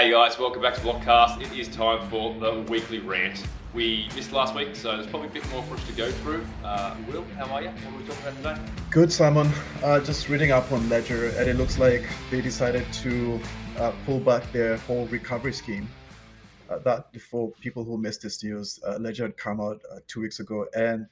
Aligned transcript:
Hey 0.00 0.10
guys, 0.10 0.38
welcome 0.38 0.62
back 0.62 0.76
to 0.76 0.80
Blockcast. 0.80 1.42
It 1.42 1.52
is 1.52 1.68
time 1.68 2.08
for 2.08 2.32
the 2.32 2.62
weekly 2.70 3.00
rant. 3.00 3.44
We 3.74 4.08
missed 4.16 4.32
last 4.32 4.54
week, 4.54 4.74
so 4.74 4.92
there's 4.96 5.06
probably 5.06 5.28
a 5.28 5.32
bit 5.32 5.50
more 5.50 5.62
for 5.64 5.74
us 5.74 5.86
to 5.88 5.92
go 5.92 6.10
through. 6.10 6.46
Uh, 6.64 6.96
Will, 7.06 7.22
how 7.36 7.44
are 7.54 7.60
you? 7.60 7.68
What 7.68 7.84
are 7.84 7.98
we 7.98 8.04
talking 8.04 8.38
about 8.38 8.56
today? 8.56 8.72
Good, 8.90 9.12
Simon. 9.12 9.50
Uh, 9.82 10.00
just 10.00 10.30
reading 10.30 10.52
up 10.52 10.72
on 10.72 10.88
Ledger, 10.88 11.28
and 11.36 11.50
it 11.50 11.56
looks 11.56 11.78
like 11.78 12.02
they 12.30 12.40
decided 12.40 12.90
to 12.94 13.38
uh, 13.76 13.92
pull 14.06 14.20
back 14.20 14.50
their 14.52 14.78
whole 14.78 15.04
recovery 15.08 15.52
scheme. 15.52 15.86
Uh, 16.70 16.78
that 16.78 17.14
for 17.20 17.50
people 17.60 17.84
who 17.84 17.98
missed 17.98 18.22
this 18.22 18.42
news, 18.42 18.80
uh, 18.88 18.96
Ledger 18.96 19.24
had 19.24 19.36
come 19.36 19.60
out 19.60 19.82
uh, 19.92 19.98
two 20.08 20.22
weeks 20.22 20.40
ago, 20.40 20.64
and 20.74 21.08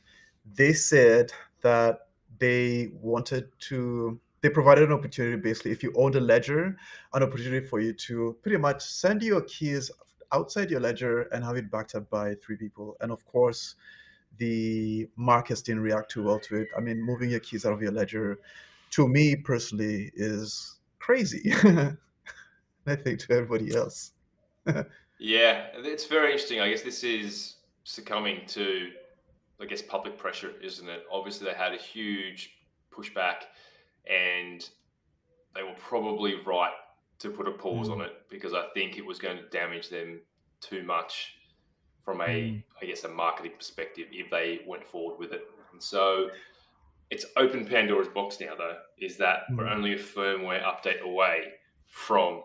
they 0.54 0.72
said 0.72 1.30
that 1.60 2.06
they 2.38 2.90
wanted 3.02 3.50
to 3.68 4.18
they 4.40 4.48
provided 4.48 4.84
an 4.84 4.92
opportunity 4.92 5.36
basically 5.36 5.72
if 5.72 5.82
you 5.82 5.92
owned 5.96 6.14
a 6.14 6.20
ledger 6.20 6.76
an 7.14 7.22
opportunity 7.22 7.66
for 7.66 7.80
you 7.80 7.92
to 7.92 8.36
pretty 8.42 8.56
much 8.56 8.82
send 8.82 9.22
your 9.22 9.40
keys 9.42 9.90
outside 10.32 10.70
your 10.70 10.80
ledger 10.80 11.22
and 11.32 11.44
have 11.44 11.56
it 11.56 11.70
backed 11.70 11.94
up 11.94 12.08
by 12.10 12.34
three 12.34 12.56
people. 12.56 12.96
And 13.00 13.10
of 13.10 13.24
course 13.24 13.76
the 14.38 15.08
markets 15.16 15.62
didn't 15.62 15.82
react 15.82 16.10
too 16.10 16.22
well 16.22 16.38
to 16.40 16.56
it. 16.56 16.68
I 16.76 16.80
mean 16.80 17.02
moving 17.02 17.30
your 17.30 17.40
keys 17.40 17.64
out 17.64 17.72
of 17.72 17.82
your 17.82 17.92
ledger 17.92 18.38
to 18.90 19.08
me 19.08 19.36
personally 19.36 20.10
is 20.14 20.78
crazy. 20.98 21.52
I 22.86 22.96
think 22.96 23.20
to 23.20 23.32
everybody 23.32 23.74
else. 23.74 24.12
Yeah 25.18 25.66
it's 25.74 26.06
very 26.06 26.32
interesting. 26.32 26.60
I 26.60 26.70
guess 26.70 26.82
this 26.82 27.04
is 27.04 27.54
succumbing 27.84 28.42
to 28.46 28.90
i 29.62 29.64
guess 29.64 29.80
public 29.80 30.18
pressure 30.18 30.52
isn't 30.62 30.88
it? 30.88 31.04
Obviously 31.10 31.46
they 31.46 31.54
had 31.54 31.72
a 31.72 31.78
huge 31.78 32.58
pushback 32.92 33.44
and 34.08 34.68
they 35.54 35.62
were 35.62 35.76
probably 35.78 36.34
right 36.46 36.72
to 37.20 37.30
put 37.30 37.48
a 37.48 37.50
pause 37.50 37.88
mm. 37.88 37.92
on 37.92 38.00
it 38.02 38.12
because 38.30 38.54
I 38.54 38.64
think 38.74 38.96
it 38.96 39.04
was 39.04 39.18
going 39.18 39.38
to 39.38 39.48
damage 39.48 39.88
them 39.88 40.20
too 40.60 40.82
much 40.82 41.34
from 42.04 42.20
a, 42.20 42.24
mm. 42.24 42.62
I 42.80 42.86
guess, 42.86 43.04
a 43.04 43.08
marketing 43.08 43.52
perspective 43.58 44.06
if 44.12 44.30
they 44.30 44.60
went 44.66 44.86
forward 44.86 45.18
with 45.18 45.32
it. 45.32 45.42
And 45.72 45.82
so 45.82 46.30
it's 47.10 47.26
open 47.36 47.66
Pandora's 47.66 48.08
box 48.08 48.40
now, 48.40 48.54
though, 48.56 48.76
is 48.98 49.16
that 49.18 49.40
mm. 49.50 49.58
we're 49.58 49.68
only 49.68 49.94
a 49.94 49.98
firmware 49.98 50.62
update 50.62 51.00
away 51.00 51.44
from 51.86 52.42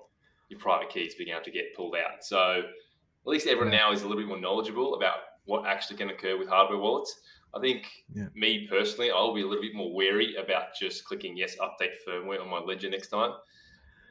your 0.50 0.60
private 0.60 0.90
keys 0.90 1.16
being 1.16 1.30
able 1.30 1.44
to 1.44 1.52
get 1.52 1.76
pulled 1.76 1.96
out. 1.96 2.24
So 2.24 2.62
at 2.62 3.30
least 3.30 3.48
everyone 3.48 3.72
now 3.72 3.92
is 3.92 4.02
a 4.02 4.08
little 4.08 4.22
bit 4.22 4.28
more 4.28 4.40
knowledgeable 4.40 4.96
about 4.96 5.18
what 5.46 5.66
actually 5.66 5.98
can 5.98 6.10
occur 6.10 6.38
with 6.38 6.48
hardware 6.48 6.80
wallets. 6.80 7.20
I 7.56 7.60
think 7.60 7.86
yeah. 8.14 8.28
me 8.34 8.68
personally, 8.68 9.12
I'll 9.12 9.34
be 9.34 9.42
a 9.42 9.48
little 9.48 9.62
bit 9.62 9.76
more 9.76 9.94
wary 9.94 10.36
about 10.36 10.76
just 10.80 11.06
clicking 11.06 11.38
yes, 11.38 11.56
update 11.58 11.94
firmware 12.08 12.42
on 12.42 12.50
my 12.50 12.60
ledger 12.60 12.90
next 12.90 13.10
time. 13.10 13.34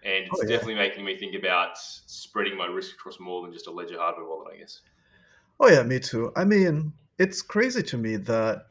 And 0.05 0.25
it's 0.25 0.31
oh, 0.35 0.43
yeah. 0.43 0.49
definitely 0.49 0.77
making 0.77 1.05
me 1.05 1.17
think 1.17 1.35
about 1.35 1.77
spreading 1.77 2.57
my 2.57 2.67
risk 2.67 2.95
across 2.95 3.21
more 3.21 3.43
than 3.43 3.53
just 3.53 3.67
a 3.67 3.71
ledger 3.71 3.99
hardware 3.99 4.27
wallet, 4.27 4.55
I 4.55 4.59
guess. 4.59 4.81
Oh 5.61 5.69
yeah, 5.69 5.83
me 5.83 6.01
too. 6.01 6.33
I 6.37 6.45
mean, 6.45 6.93
it's 7.19 7.43
crazy 7.43 7.83
to 7.85 7.99
me 7.99 8.17
that 8.17 8.67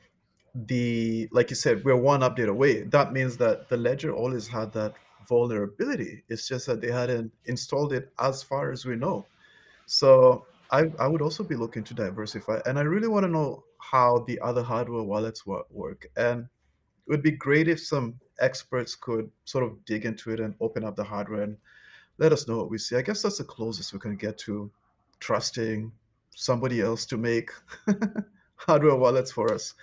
the 0.54 1.30
like 1.32 1.50
you 1.50 1.56
said, 1.56 1.84
we're 1.86 1.96
one 1.96 2.22
update 2.22 2.50
away. 2.50 2.84
That 2.84 3.14
means 3.14 3.38
that 3.38 3.70
the 3.70 3.78
ledger 3.78 4.14
always 4.14 4.48
had 4.48 4.74
that 4.74 4.94
vulnerability. 5.28 6.24
It's 6.28 6.48
just 6.48 6.66
that 6.68 6.82
they 6.82 6.92
hadn't 6.92 7.32
installed 7.46 7.94
it 7.94 8.12
as 8.20 8.44
far 8.44 8.72
as 8.72 8.86
we 8.86 8.96
know. 8.96 9.26
So 9.86 10.46
I, 10.72 10.90
I 11.00 11.08
would 11.08 11.22
also 11.22 11.44
be 11.44 11.56
looking 11.56 11.84
to 11.84 11.94
diversify. 11.94 12.60
And 12.66 12.80
I 12.80 12.84
really 12.84 13.08
want 13.08 13.26
to 13.26 13.32
know 13.32 13.64
how 13.80 14.20
the 14.28 14.40
other 14.40 14.64
hardware 14.64 15.04
wallets 15.04 15.46
work. 15.46 16.08
And 16.16 16.44
it 16.44 17.10
would 17.10 17.22
be 17.22 17.32
great 17.32 17.68
if 17.68 17.80
some 17.80 18.16
experts 18.40 18.96
could 18.96 19.30
sort 19.44 19.64
of 19.64 19.84
dig 19.86 20.06
into 20.06 20.32
it 20.32 20.40
and 20.40 20.56
open 20.62 20.84
up 20.84 20.96
the 20.96 21.04
hardware 21.04 21.44
and 21.44 21.58
let 22.18 22.32
us 22.32 22.48
know 22.48 22.58
what 22.58 22.70
we 22.70 22.78
see. 22.78 22.96
I 22.96 23.02
guess 23.02 23.22
that's 23.22 23.38
the 23.38 23.44
closest 23.44 23.94
we 23.94 24.00
can 24.00 24.16
get 24.16 24.38
to 24.40 24.72
trusting 25.20 25.92
somebody 26.30 26.82
else 26.82 27.06
to 27.08 27.18
make 27.18 27.52
hardware 28.56 28.96
wallets 28.96 29.32
for 29.32 29.54
us. 29.54 29.74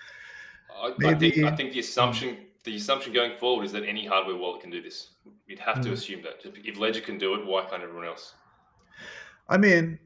I, 0.74 0.94
Maybe, 0.98 1.26
I, 1.26 1.30
think, 1.30 1.52
I 1.52 1.56
think 1.56 1.72
the 1.72 1.80
assumption 1.80 2.36
the 2.64 2.76
assumption 2.76 3.12
going 3.12 3.36
forward 3.38 3.64
is 3.64 3.72
that 3.72 3.84
any 3.84 4.04
hardware 4.04 4.36
wallet 4.36 4.60
can 4.60 4.70
do 4.70 4.82
this. 4.82 5.10
We'd 5.48 5.58
have 5.58 5.80
to 5.80 5.88
mm. 5.88 5.92
assume 5.92 6.22
that 6.22 6.40
if 6.44 6.78
Ledger 6.78 7.00
can 7.00 7.16
do 7.16 7.34
it, 7.34 7.46
why 7.46 7.64
can't 7.64 7.82
everyone 7.82 8.06
else? 8.06 8.34
I 9.48 9.56
mean, 9.56 9.98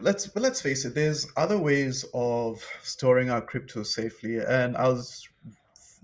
let's 0.00 0.34
let's 0.36 0.60
face 0.60 0.84
it 0.84 0.94
there's 0.94 1.26
other 1.36 1.58
ways 1.58 2.04
of 2.14 2.64
storing 2.82 3.30
our 3.30 3.40
crypto 3.40 3.82
safely. 3.82 4.38
And 4.38 4.76
i 4.76 4.88
was 4.88 5.28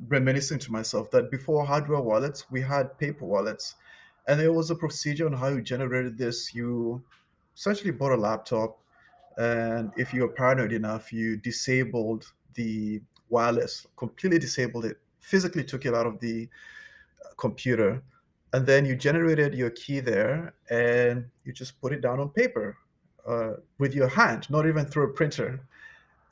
reminiscing 0.09 0.59
to 0.59 0.73
myself 0.73 1.11
that 1.13 1.31
before 1.31 1.65
hardware 1.65 2.01
wallets 2.01 2.51
we 2.51 2.61
had 2.61 2.99
paper 2.99 3.25
wallets. 3.25 3.77
And 4.27 4.41
there 4.41 4.53
was 4.53 4.71
a 4.71 4.75
procedure 4.75 5.27
on 5.27 5.35
how 5.35 5.49
you 5.49 5.61
generated 5.61 6.17
this. 6.17 6.55
You 6.55 7.03
essentially 7.55 7.91
bought 7.93 8.13
a 8.13 8.17
laptop 8.17 8.79
and 9.37 9.93
if 9.97 10.13
you 10.13 10.23
were 10.23 10.29
paranoid 10.29 10.73
enough 10.73 11.13
you 11.13 11.37
disabled 11.37 12.33
the 12.55 13.01
wireless 13.29 13.87
completely 13.97 14.39
disabled 14.39 14.85
it 14.85 14.99
physically 15.21 15.65
took 15.65 15.87
it 15.87 15.95
out 15.95 16.07
of 16.07 16.19
the 16.21 16.49
uh, 17.25 17.29
computer 17.37 18.03
and 18.53 18.67
then 18.67 18.85
you 18.85 18.95
generated 18.95 19.55
your 19.55 19.71
key 19.71 19.99
there 19.99 20.55
and 20.71 21.25
you 21.45 21.53
just 21.53 21.81
put 21.81 21.93
it 21.93 22.01
down 22.01 22.21
on 22.21 22.29
paper 22.31 22.77
uh, 23.27 23.53
with 23.79 23.95
your 23.95 24.09
hand, 24.09 24.49
not 24.51 24.67
even 24.67 24.85
through 24.85 25.05
a 25.05 25.13
printer. 25.13 25.61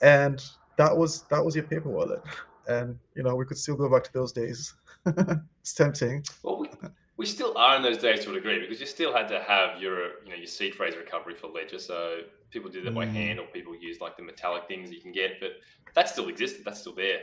And 0.01 0.43
that 0.77 0.97
was 0.97 1.23
that 1.23 1.45
was 1.45 1.55
your 1.55 1.65
paper 1.65 1.89
wallet. 1.89 2.23
And 2.69 2.99
you 3.15 3.23
know, 3.23 3.35
we 3.35 3.45
could 3.45 3.59
still 3.59 3.77
go 3.77 3.89
back 3.89 4.05
to 4.05 4.13
those 4.13 4.33
days. 4.33 4.75
it's 5.07 5.75
tempting. 5.75 6.25
Well, 6.43 6.59
we, 6.59 6.71
we 7.17 7.27
still 7.27 7.57
are 7.57 7.77
in 7.77 7.83
those 7.83 7.99
days 7.99 8.25
to 8.25 8.31
a 8.31 8.35
degree 8.35 8.61
because 8.61 8.81
you 8.81 8.87
still 8.87 9.13
had 9.13 9.29
to 9.29 9.43
have 9.43 9.81
your 9.81 10.21
you 10.25 10.31
know 10.31 10.37
your 10.37 10.47
seed 10.47 10.75
phrase 10.75 10.97
recovery 10.97 11.35
for 11.35 11.49
Ledger. 11.49 11.79
So 11.79 12.21
people 12.51 12.71
do 12.71 12.83
that 12.83 12.93
mm. 12.93 12.97
by 12.97 13.07
hand, 13.07 13.39
or 13.39 13.47
people 13.47 13.75
use 13.75 14.01
like 14.01 14.17
the 14.17 14.23
metallic 14.23 14.67
things 14.69 14.91
you 14.91 15.01
can 15.01 15.13
get. 15.13 15.41
But 15.41 15.53
that 15.95 16.09
still 16.09 16.29
existed. 16.29 16.65
That's 16.65 16.81
still 16.81 16.95
there. 16.95 17.21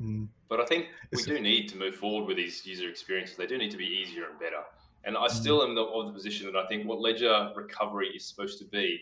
Mm. 0.00 0.28
But 0.48 0.60
I 0.60 0.64
think 0.64 0.86
we 1.12 1.22
do 1.22 1.40
need 1.40 1.68
to 1.68 1.76
move 1.76 1.94
forward 1.94 2.26
with 2.26 2.36
these 2.36 2.64
user 2.66 2.88
experiences. 2.88 3.36
They 3.36 3.46
do 3.46 3.58
need 3.58 3.70
to 3.70 3.76
be 3.76 3.84
easier 3.84 4.28
and 4.28 4.38
better. 4.38 4.62
And 5.04 5.16
I 5.16 5.26
mm. 5.26 5.30
still 5.30 5.62
am 5.62 5.74
the, 5.74 5.82
of 5.82 6.06
the 6.06 6.12
position 6.12 6.46
that 6.46 6.56
I 6.56 6.66
think 6.66 6.86
what 6.86 7.00
ledger 7.00 7.50
recovery 7.54 8.08
is 8.08 8.24
supposed 8.24 8.58
to 8.58 8.64
be 8.64 9.00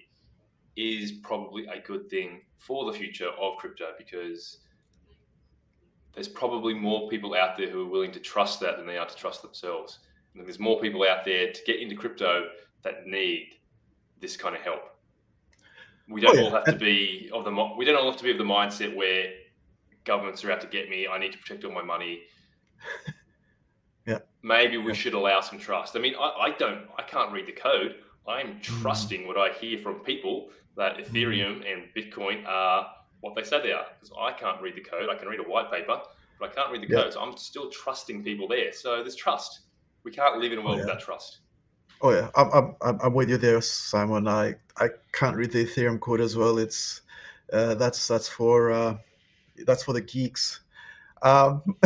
is 0.77 1.13
probably 1.13 1.67
a 1.67 1.81
good 1.81 2.09
thing 2.09 2.43
for 2.57 2.91
the 2.91 2.97
future 2.97 3.31
of 3.41 3.57
crypto 3.57 3.87
because 3.99 4.59
there's 6.15 6.29
probably 6.29 6.75
more 6.75 7.09
people 7.09 7.35
out 7.35 7.57
there 7.57 7.69
who 7.69 7.83
are 7.83 7.91
willing 7.91 8.13
to 8.13 8.21
trust 8.21 8.61
that 8.61 8.77
than 8.77 8.87
they 8.87 8.97
are 8.97 9.07
to 9.07 9.17
trust 9.17 9.43
themselves. 9.43 9.99
And 10.35 10.47
there's 10.47 10.59
more 10.59 10.81
people 10.81 11.05
out 11.09 11.25
there 11.25 11.53
to 11.53 11.61
get 11.67 11.81
into 11.81 11.97
crypto 11.97 12.49
that 12.83 13.07
need 13.07 13.55
this 14.21 14.37
kind 14.37 14.55
of 14.55 14.63
help. 14.63 14.83
We 16.09 16.21
don't 16.21 16.37
oh, 16.37 16.41
yeah. 16.41 16.45
all 16.47 16.51
have 16.51 16.65
to 16.65 16.77
be 16.77 17.31
of 17.33 17.45
the 17.45 17.51
we 17.77 17.85
don't 17.85 17.97
all 17.97 18.11
have 18.11 18.17
to 18.19 18.25
be 18.25 18.31
of 18.31 18.39
the 18.39 18.45
mindset 18.45 18.95
where 18.95 19.31
governments 20.05 20.45
are 20.45 20.51
out 20.51 20.61
to 20.63 20.67
get 20.67 20.89
me. 20.89 21.07
I 21.07 21.19
need 21.19 21.33
to 21.33 21.39
protect 21.39 21.65
all 21.65 21.73
my 21.73 21.83
money. 21.83 22.23
Yeah. 24.09 24.19
Maybe 24.43 24.79
we 24.79 24.89
yeah. 24.89 24.93
should 24.95 25.13
allow 25.13 25.41
some 25.41 25.59
trust. 25.59 25.95
I 25.95 25.99
mean, 25.99 26.15
I, 26.19 26.47
I, 26.47 26.51
don't, 26.59 26.83
I 26.97 27.03
can't 27.03 27.31
read 27.31 27.47
the 27.47 27.53
code. 27.53 27.97
I'm 28.27 28.55
mm. 28.55 28.63
trusting 28.63 29.27
what 29.27 29.37
I 29.37 29.53
hear 29.53 29.79
from 29.79 29.97
people 29.97 30.49
that 30.77 30.97
mm. 30.97 31.07
Ethereum 31.07 31.63
and 31.71 31.85
Bitcoin 31.95 32.47
are 32.47 32.87
what 33.21 33.35
they 33.37 33.43
say 33.43 33.61
they 33.61 33.73
are. 33.73 33.85
Because 34.01 34.17
I 34.19 34.33
can't 34.33 34.63
read 34.63 34.77
the 34.77 34.81
code. 34.81 35.11
I 35.11 35.15
can 35.15 35.29
read 35.29 35.41
a 35.41 35.43
white 35.43 35.71
paper, 35.71 36.01
but 36.41 36.51
I 36.51 36.53
can't 36.55 36.73
read 36.73 36.83
the 36.83 36.89
yeah. 36.89 37.03
code. 37.03 37.13
So 37.13 37.21
I'm 37.21 37.37
still 37.37 37.71
trusting 37.71 38.25
people 38.25 38.49
there. 38.49 38.73
So 38.73 39.03
there's 39.03 39.15
trust. 39.15 39.61
We 40.05 40.11
can't 40.11 40.39
live 40.39 40.53
in 40.53 40.59
a 40.59 40.63
world 40.63 40.77
oh, 40.77 40.79
yeah. 40.79 40.85
without 40.87 41.01
trust. 41.01 41.41
Oh 42.01 42.13
yeah, 42.13 42.31
I'm, 42.37 42.77
I'm 42.81 43.01
I'm 43.03 43.13
with 43.13 43.29
you 43.29 43.39
there, 43.39 43.61
Simon. 43.61 44.29
I 44.29 44.55
I 44.77 44.89
can't 45.13 45.37
read 45.37 45.51
the 45.51 45.65
Ethereum 45.67 45.99
code 45.99 46.21
as 46.21 46.37
well. 46.37 46.59
It's 46.59 47.01
uh, 47.53 47.75
that's 47.75 48.07
that's 48.07 48.29
for 48.29 48.71
uh, 48.71 48.97
that's 49.67 49.83
for 49.83 49.93
the 49.93 50.01
geeks. 50.01 50.61
Um, 51.23 51.63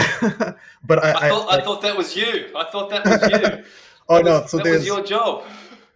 but 0.84 1.04
I, 1.04 1.12
I, 1.12 1.28
thought, 1.28 1.53
I, 1.53 1.56
I, 1.56 1.60
thought 1.62 1.82
that 1.82 1.96
was 1.96 2.17
you. 2.17 2.50
I 2.56 2.64
thought 2.64 2.90
that 2.90 3.05
was 3.05 3.23
you. 3.31 3.64
oh 4.08 4.17
that 4.17 4.25
no! 4.25 4.40
Was, 4.40 4.50
so 4.50 4.56
that 4.58 4.64
there's 4.64 4.79
was 4.81 4.87
your 4.87 5.02
job. 5.02 5.44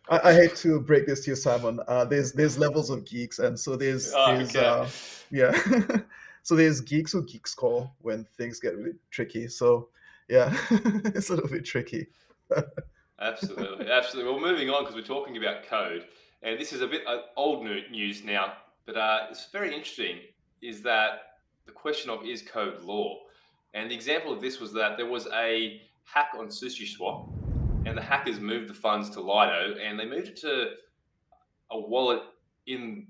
I, 0.08 0.30
I, 0.30 0.34
hate 0.34 0.56
to 0.56 0.80
break 0.80 1.06
this 1.06 1.24
to 1.24 1.32
you, 1.32 1.36
Simon. 1.36 1.80
Uh, 1.88 2.04
there's 2.04 2.32
there's 2.32 2.58
levels 2.58 2.90
of 2.90 3.04
geeks, 3.04 3.38
and 3.38 3.58
so 3.58 3.76
there's 3.76 4.12
oh, 4.14 4.36
there's 4.36 4.56
okay. 4.56 4.66
uh, 4.66 4.88
yeah. 5.30 5.98
so 6.42 6.54
there's 6.54 6.80
geeks 6.80 7.12
who 7.12 7.24
geeks 7.24 7.54
call 7.54 7.94
when 8.00 8.24
things 8.36 8.60
get 8.60 8.76
really 8.76 8.94
tricky. 9.10 9.48
So 9.48 9.88
yeah, 10.28 10.56
it's 10.70 11.30
a 11.30 11.34
little 11.34 11.50
bit 11.50 11.64
tricky. 11.64 12.06
absolutely, 13.20 13.90
absolutely. 13.90 14.32
Well, 14.32 14.40
moving 14.40 14.70
on 14.70 14.84
because 14.84 14.94
we're 14.94 15.02
talking 15.02 15.36
about 15.36 15.64
code, 15.64 16.06
and 16.42 16.58
this 16.58 16.72
is 16.72 16.80
a 16.80 16.86
bit 16.86 17.02
uh, 17.06 17.22
old 17.36 17.64
news 17.64 18.24
now, 18.24 18.54
but 18.86 18.96
uh, 18.96 19.26
it's 19.30 19.50
very 19.50 19.74
interesting. 19.74 20.20
Is 20.62 20.82
that 20.82 21.38
the 21.66 21.72
question 21.72 22.10
of 22.10 22.24
is 22.24 22.42
code 22.42 22.82
law? 22.82 23.18
And 23.76 23.90
the 23.90 23.94
example 23.94 24.32
of 24.32 24.40
this 24.40 24.58
was 24.58 24.72
that 24.72 24.96
there 24.96 25.06
was 25.06 25.28
a 25.34 25.82
hack 26.04 26.30
on 26.36 26.46
SushiSwap, 26.46 27.28
and 27.84 27.96
the 27.96 28.02
hackers 28.02 28.40
moved 28.40 28.70
the 28.70 28.74
funds 28.74 29.10
to 29.10 29.20
Lido, 29.20 29.76
and 29.78 30.00
they 30.00 30.06
moved 30.06 30.28
it 30.28 30.36
to 30.36 30.70
a 31.70 31.78
wallet 31.78 32.22
in 32.66 33.06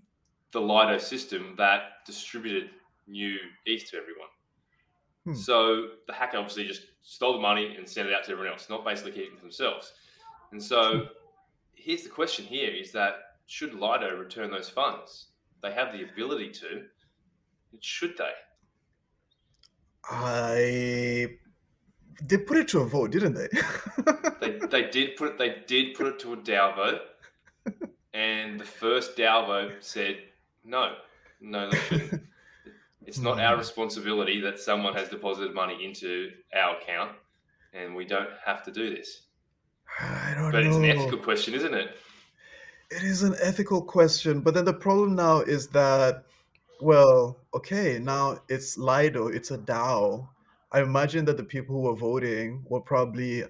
the 0.50 0.60
Lido 0.60 0.98
system 0.98 1.54
that 1.56 2.04
distributed 2.04 2.70
new 3.06 3.36
ETH 3.64 3.88
to 3.90 3.96
everyone. 3.96 4.28
Hmm. 5.24 5.34
So 5.34 5.88
the 6.08 6.12
hacker 6.12 6.38
obviously 6.38 6.66
just 6.66 6.82
stole 7.00 7.34
the 7.34 7.40
money 7.40 7.76
and 7.76 7.88
sent 7.88 8.08
it 8.08 8.14
out 8.14 8.24
to 8.24 8.32
everyone 8.32 8.52
else, 8.52 8.68
not 8.68 8.84
basically 8.84 9.12
keeping 9.12 9.34
it 9.34 9.36
for 9.36 9.42
themselves. 9.42 9.92
And 10.50 10.60
so 10.60 11.06
here's 11.74 12.02
the 12.02 12.10
question: 12.10 12.44
here 12.44 12.72
is 12.72 12.90
that 12.90 13.14
should 13.46 13.72
Lido 13.72 14.16
return 14.16 14.50
those 14.50 14.68
funds? 14.68 15.28
They 15.62 15.72
have 15.72 15.92
the 15.92 16.02
ability 16.02 16.50
to. 16.50 16.86
Should 17.80 18.16
they? 18.16 18.32
I 20.10 21.36
they 22.22 22.38
put 22.38 22.56
it 22.56 22.68
to 22.68 22.80
a 22.80 22.86
vote, 22.86 23.10
didn't 23.10 23.34
they? 23.34 23.48
they, 24.40 24.58
they 24.70 24.90
did 24.90 25.16
put 25.16 25.32
it. 25.32 25.38
they 25.38 25.56
did 25.66 25.94
put 25.94 26.06
it 26.06 26.18
to 26.20 26.32
a 26.32 26.36
DAO 26.36 26.76
vote, 26.76 27.00
and 28.14 28.58
the 28.58 28.64
first 28.64 29.16
DAO 29.16 29.46
vote 29.46 29.72
said 29.80 30.18
no, 30.64 30.94
no, 31.40 31.70
they 31.70 31.78
shouldn't. 31.78 32.22
It's 33.06 33.18
not 33.18 33.38
our 33.38 33.54
hmm. 33.54 33.60
responsibility 33.60 34.40
that 34.40 34.58
someone 34.58 34.92
has 34.94 35.08
deposited 35.08 35.54
money 35.54 35.84
into 35.84 36.32
our 36.54 36.76
account, 36.76 37.12
and 37.72 37.94
we 37.94 38.04
don't 38.04 38.30
have 38.44 38.64
to 38.64 38.72
do 38.72 38.94
this. 38.94 39.22
I 40.00 40.34
don't 40.34 40.50
but 40.50 40.64
know. 40.64 40.68
it's 40.68 40.76
an 40.76 40.84
ethical 40.84 41.18
question, 41.18 41.54
isn't 41.54 41.72
it? 41.72 41.96
It 42.90 43.04
is 43.04 43.22
an 43.22 43.36
ethical 43.40 43.80
question, 43.80 44.40
but 44.40 44.54
then 44.54 44.64
the 44.64 44.72
problem 44.72 45.14
now 45.14 45.40
is 45.40 45.68
that, 45.68 46.24
well, 46.80 47.38
okay, 47.54 47.98
now 47.98 48.38
it's 48.48 48.76
Lido, 48.76 49.28
it's 49.28 49.50
a 49.50 49.58
DAO. 49.58 50.28
I 50.72 50.82
imagine 50.82 51.24
that 51.26 51.36
the 51.36 51.44
people 51.44 51.76
who 51.76 51.82
were 51.82 51.96
voting 51.96 52.64
were 52.68 52.80
probably 52.80 53.44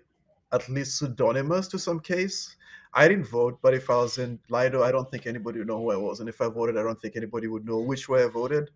at 0.52 0.69
least 0.69 0.99
pseudonymous 0.99 1.69
to 1.69 1.78
some 1.78 2.00
case. 2.00 2.56
I 2.94 3.08
didn't 3.08 3.26
vote, 3.26 3.58
but 3.62 3.75
if 3.75 3.90
I 3.90 3.96
was 3.96 4.19
in 4.19 4.38
Lido, 4.49 4.82
I 4.82 4.93
don't 4.93 5.11
think 5.11 5.26
anybody 5.26 5.58
would 5.58 5.69
know 5.69 5.78
who 5.78 5.90
I 5.90 5.96
was. 5.96 6.20
And 6.20 6.28
if 6.28 6.40
I 6.40 6.49
voted, 6.49 6.78
I 6.78 6.82
don't 6.82 7.00
think 7.00 7.17
anybody 7.17 7.46
would 7.46 7.67
know 7.67 7.78
which 7.78 8.08
way 8.08 8.25
I 8.25 8.28
voted. 8.28 8.70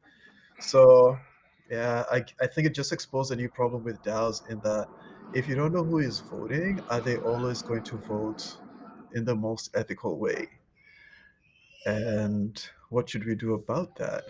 So, 0.58 1.18
yeah, 1.70 2.04
I, 2.10 2.24
I 2.40 2.46
think 2.46 2.66
it 2.66 2.74
just 2.74 2.92
exposed 2.92 3.32
a 3.32 3.36
new 3.36 3.48
problem 3.48 3.84
with 3.84 4.02
DAOs 4.02 4.48
in 4.50 4.60
that 4.60 4.88
if 5.32 5.48
you 5.48 5.54
don't 5.54 5.72
know 5.72 5.84
who 5.84 5.98
is 5.98 6.20
voting, 6.20 6.82
are 6.90 7.00
they 7.00 7.16
always 7.18 7.62
going 7.62 7.84
to 7.84 7.96
vote 7.96 8.56
in 9.14 9.24
the 9.24 9.34
most 9.34 9.70
ethical 9.74 10.18
way? 10.18 10.48
And 11.86 12.62
what 12.90 13.08
should 13.08 13.24
we 13.24 13.34
do 13.34 13.54
about 13.54 13.96
that? 13.96 14.24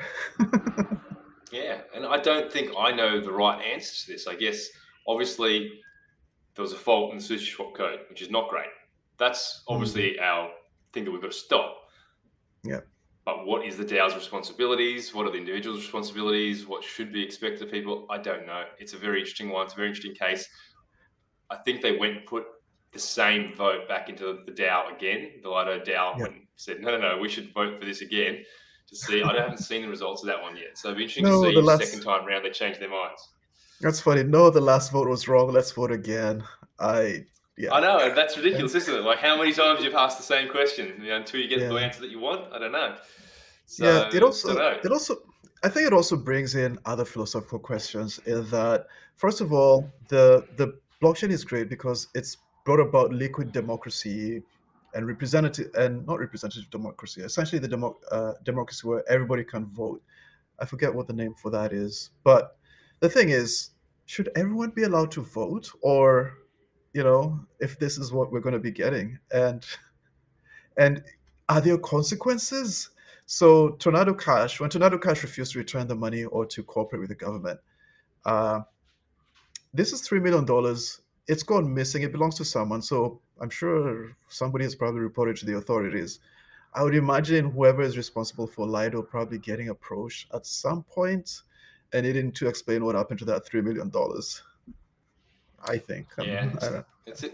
yeah, 1.53 1.81
and 1.95 2.07
I 2.07 2.19
don't 2.19 2.53
think 2.53 2.73
I 2.79 2.93
know 2.93 3.21
the 3.21 3.33
right 3.33 3.61
answer 3.63 4.07
to 4.07 4.13
this. 4.13 4.27
I 4.27 4.35
guess 4.35 4.69
obviously 5.07 5.81
there 6.55 6.63
was 6.63 6.73
a 6.73 6.77
fault 6.77 7.13
in 7.13 7.19
the 7.19 7.23
SushiSwap 7.23 7.75
code, 7.75 8.01
which 8.09 8.23
is 8.23 8.31
not 8.31 8.49
great. 8.49 8.69
That's 9.19 9.63
obviously 9.69 10.17
mm. 10.19 10.23
our 10.23 10.51
thing 10.93 11.05
that 11.05 11.11
we've 11.11 11.21
got 11.21 11.33
to 11.33 11.37
stop. 11.37 11.77
Yeah. 12.63 12.81
But 13.25 13.47
what 13.47 13.67
is 13.67 13.77
the 13.77 13.85
DAO's 13.85 14.15
responsibilities? 14.15 15.15
What 15.15 15.27
are 15.27 15.31
the 15.31 15.39
individual's 15.39 15.81
responsibilities? 15.81 16.67
What 16.67 16.83
should 16.83 17.13
be 17.13 17.23
expected 17.23 17.63
of 17.63 17.71
people? 17.71 18.07
I 18.11 18.19
don't 18.19 18.47
know. 18.47 18.65
It's 18.79 18.95
a 18.95 18.99
very 18.99 19.21
interesting 19.21 19.51
one. 19.51 19.65
It's 19.65 19.75
a 19.75 19.77
very 19.77 19.89
interesting 19.89 20.15
case. 20.15 20.49
I 21.51 21.57
think 21.57 21.83
they 21.83 21.97
went 21.97 22.17
and 22.17 22.27
put 22.27 22.45
the 22.93 22.99
same 22.99 23.55
vote 23.55 23.89
back 23.89 24.09
into 24.09 24.41
the 24.45 24.53
DAO 24.53 24.95
again. 24.95 25.31
The 25.43 25.49
Lido 25.49 25.81
DAO 25.81 26.19
yep. 26.19 26.33
said, 26.57 26.81
no, 26.81 26.91
no, 26.91 26.99
no, 26.99 27.19
we 27.19 27.29
should 27.29 27.53
vote 27.53 27.79
for 27.79 27.85
this 27.85 28.01
again 28.01 28.45
to 28.89 28.97
see. 28.97 29.23
I 29.23 29.35
haven't 29.35 29.59
seen 29.59 29.83
the 29.83 29.89
results 29.89 30.23
of 30.23 30.29
that 30.29 30.43
one 30.43 30.57
yet. 30.57 30.77
So 30.77 30.89
it'll 30.89 30.99
be 30.99 31.05
interesting 31.05 31.25
no, 31.25 31.43
to 31.43 31.49
see 31.49 31.55
the 31.55 31.63
last... 31.63 31.85
second 31.85 32.03
time 32.03 32.27
around 32.27 32.43
they 32.45 32.51
change 32.51 32.79
their 32.79 32.91
minds. 32.91 33.29
That's 33.81 34.01
funny. 34.01 34.25
No, 34.25 34.51
the 34.51 34.61
last 34.61 34.93
vote 34.93 35.09
was 35.09 35.27
wrong. 35.29 35.53
Let's 35.53 35.73
vote 35.73 35.91
again. 35.91 36.45
I 36.79 37.25
yeah. 37.57 37.73
I 37.73 37.81
know 37.81 38.15
that's 38.15 38.37
ridiculous, 38.37 38.75
isn't 38.75 38.95
it? 38.95 39.03
Like 39.03 39.19
how 39.19 39.37
many 39.37 39.53
times 39.53 39.83
you've 39.83 39.95
asked 39.95 40.19
the 40.19 40.25
same 40.25 40.49
question 40.49 40.95
you 41.03 41.11
know, 41.11 41.17
until 41.17 41.41
you 41.41 41.49
get 41.49 41.61
yeah. 41.61 41.69
the 41.69 41.77
answer 41.77 42.01
that 42.01 42.11
you 42.11 42.19
want? 42.19 42.53
I 42.53 42.59
don't 42.59 42.73
know. 42.73 42.97
So, 43.67 43.85
yeah, 43.85 44.17
it 44.17 44.23
also 44.23 44.59
it 44.59 44.91
also 44.91 45.17
I 45.63 45.69
think 45.69 45.87
it 45.87 45.93
also 45.93 46.17
brings 46.17 46.55
in 46.55 46.79
other 46.87 47.05
philosophical 47.05 47.59
questions. 47.59 48.19
In 48.27 48.49
that, 48.51 48.87
first 49.17 49.41
of 49.41 49.53
all, 49.53 49.91
the 50.09 50.47
the 50.57 50.79
blockchain 51.03 51.31
is 51.31 51.45
great 51.45 51.69
because 51.69 52.09
it's 52.15 52.39
brought 52.65 52.81
about 52.81 53.13
liquid 53.13 53.53
democracy 53.53 54.43
and 54.95 55.07
representative 55.07 55.71
and 55.75 56.07
not 56.07 56.19
representative 56.19 56.69
democracy 56.71 57.23
essentially 57.23 57.59
the 57.59 57.69
demo, 57.69 57.97
uh, 58.11 58.33
democracy 58.45 58.87
where 58.87 59.09
everybody 59.09 59.45
can 59.45 59.67
vote 59.67 60.03
i 60.59 60.65
forget 60.65 60.95
what 60.95 61.07
the 61.07 61.13
name 61.13 61.35
for 61.35 61.51
that 61.51 61.73
is 61.73 62.11
but 62.25 62.57
the 63.01 63.09
thing 63.09 63.31
is 63.31 63.71
should 64.07 64.31
everyone 64.37 64.71
be 64.71 64.83
allowed 64.83 65.11
to 65.11 65.23
vote 65.23 65.71
or 65.83 66.35
you 66.93 67.05
know 67.05 67.39
if 67.61 67.79
this 67.79 67.99
is 67.99 68.13
what 68.13 68.33
we're 68.33 68.41
going 68.41 68.53
to 68.53 68.59
be 68.59 68.73
getting 68.73 69.19
and 69.33 69.65
and 70.77 71.05
are 71.49 71.61
there 71.61 71.79
consequences 71.79 72.91
so 73.27 73.71
tornado 73.79 74.13
cash 74.13 74.59
when 74.59 74.69
tornado 74.69 74.99
cash 74.99 75.23
refused 75.23 75.53
to 75.53 75.59
return 75.59 75.87
the 75.87 75.95
money 75.95 76.25
or 76.25 76.45
to 76.45 76.65
cooperate 76.65 76.99
with 76.99 77.09
the 77.09 77.15
government 77.15 77.61
uh, 78.25 78.61
this 79.73 79.93
is 79.93 80.01
three 80.01 80.21
million 80.21 80.45
dollars. 80.45 81.01
It's 81.29 81.43
gone 81.43 81.73
missing. 81.73 82.03
It 82.03 82.13
belongs 82.13 82.37
to 82.37 82.45
someone. 82.45 82.83
So 82.83 83.21
I'm 83.41 83.51
sure 83.51 84.17
somebody 84.29 84.65
has 84.65 84.75
probably 84.75 85.01
reported 85.01 85.37
to 85.39 85.47
the 85.47 85.57
authorities. 85.57 86.21
I 86.75 86.83
would 86.83 86.95
imagine 86.95 87.51
whoever 87.51 87.83
is 87.83 87.97
responsible 87.97 88.47
for 88.47 88.67
Lido 88.67 89.03
probably 89.03 89.39
getting 89.39 89.71
approached 89.71 90.29
at 90.33 90.47
some 90.47 90.85
point 90.85 91.43
and 91.93 92.07
needing 92.07 92.31
to 92.33 92.49
explain 92.49 92.85
what 92.85 92.95
happened 92.95 93.19
to 93.21 93.25
that 93.27 93.45
three 93.45 93.61
million 93.61 93.91
dollars. 93.91 94.43
I 95.63 95.77
think. 95.77 96.09
Yeah, 96.19 96.51
I 96.63 96.83
it's 97.07 97.25
a, 97.25 97.31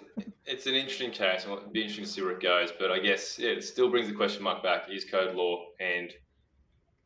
it's 0.46 0.66
an 0.66 0.74
interesting 0.74 1.10
case. 1.10 1.44
It'll 1.44 1.60
be 1.70 1.82
interesting 1.82 2.04
to 2.04 2.10
see 2.10 2.22
where 2.22 2.32
it 2.32 2.42
goes. 2.42 2.70
But 2.76 2.90
I 2.90 2.98
guess 2.98 3.38
yeah, 3.38 3.50
it 3.50 3.64
still 3.64 3.90
brings 3.90 4.08
the 4.08 4.14
question 4.14 4.42
mark 4.42 4.62
back: 4.62 4.88
Is 4.90 5.04
code 5.04 5.34
law? 5.36 5.66
And 5.80 6.12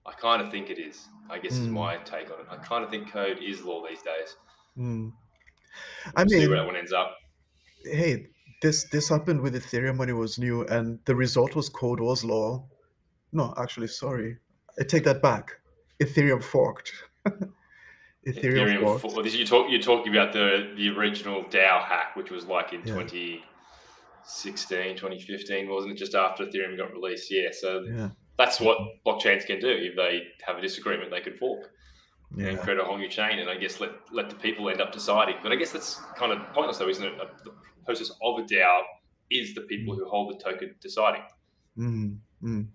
I 0.07 0.13
kind 0.13 0.41
of 0.41 0.51
think 0.51 0.71
it 0.71 0.79
is. 0.79 1.09
I 1.29 1.39
guess 1.39 1.55
mm. 1.55 1.63
is 1.63 1.67
hmm. 1.67 1.75
my 1.75 1.97
take 1.99 2.31
on 2.31 2.41
it. 2.41 2.47
I 2.51 2.57
kind 2.57 2.85
of 2.85 2.91
think 2.91 3.11
code 3.11 3.39
is 3.43 3.63
law 3.63 3.87
these 3.87 4.03
days. 4.03 4.37
Mm. 4.79 5.13
I 6.17 6.25
mean, 6.25 6.41
see 6.41 6.49
where 6.49 6.59
that 6.59 6.67
one 6.67 6.77
ends 6.77 6.93
up. 6.93 7.17
Hey, 7.85 8.27
this 8.63 8.85
this 8.85 9.09
happened 9.09 9.41
with 9.41 9.55
Ethereum 9.55 9.99
when 9.99 10.09
it 10.09 10.17
was 10.17 10.39
new, 10.39 10.65
and 10.67 10.99
the 11.05 11.15
result 11.15 11.57
was 11.57 11.69
code 11.69 12.01
was 12.01 12.25
law. 12.25 12.67
No, 13.33 13.55
actually, 13.57 13.89
sorry, 13.89 14.39
I 14.79 14.85
take 14.85 15.05
that 15.05 15.23
back. 15.23 15.53
Ethereum 16.01 16.43
forked. 16.43 16.93
Ethereum, 17.27 17.53
Ethereum 18.27 19.01
forked. 19.01 19.15
For, 19.15 19.27
you 19.27 19.47
talk 19.47 19.71
you're 19.71 19.81
talking 19.81 20.13
about 20.13 20.33
the 20.33 20.73
the 20.77 20.89
original 20.91 21.45
DAO 21.45 21.85
hack, 21.85 22.17
which 22.17 22.31
was 22.31 22.47
like 22.47 22.73
in 22.73 22.81
yeah. 22.81 22.95
2016, 22.95 24.97
2015, 24.97 25.69
wasn't 25.69 25.93
it? 25.93 25.97
Just 25.97 26.15
after 26.15 26.45
Ethereum 26.45 26.77
got 26.77 26.93
released. 26.93 27.31
Yeah, 27.31 27.49
so 27.53 27.83
yeah. 27.83 28.11
that's 28.37 28.61
what 28.61 28.79
blockchains 29.07 29.47
can 29.47 29.61
do. 29.61 29.69
If 29.69 29.97
they 29.97 30.23
have 30.47 30.59
a 30.59 30.61
disagreement, 30.61 31.11
they 31.11 31.21
can 31.21 31.35
fork 31.35 31.71
yeah. 32.37 32.49
and 32.49 32.61
create 32.61 32.79
a 32.79 32.85
whole 32.85 32.99
new 32.99 33.09
chain, 33.09 33.39
and 33.39 33.51
I 33.51 33.57
guess 33.57 33.81
let 33.81 33.91
let 34.13 34.29
the 34.31 34.37
people 34.37 34.69
end 34.69 34.81
up 34.81 34.93
deciding. 34.93 35.37
But 35.43 35.53
I 35.53 35.57
guess 35.57 35.73
that's 35.73 35.97
kind 36.17 36.33
of 36.33 36.41
pointless, 36.53 36.79
though, 36.79 36.89
isn't 36.89 37.05
it? 37.05 37.13
The 37.45 37.53
process 37.85 38.11
of 38.23 38.39
a 38.39 38.43
DAO 38.43 38.83
is 39.31 39.55
the 39.55 39.63
people 39.63 39.95
who 39.95 40.09
hold 40.09 40.35
the 40.35 40.43
token 40.43 40.75
deciding. 40.81 41.23
Mm, 41.79 42.19
mm, 42.43 42.67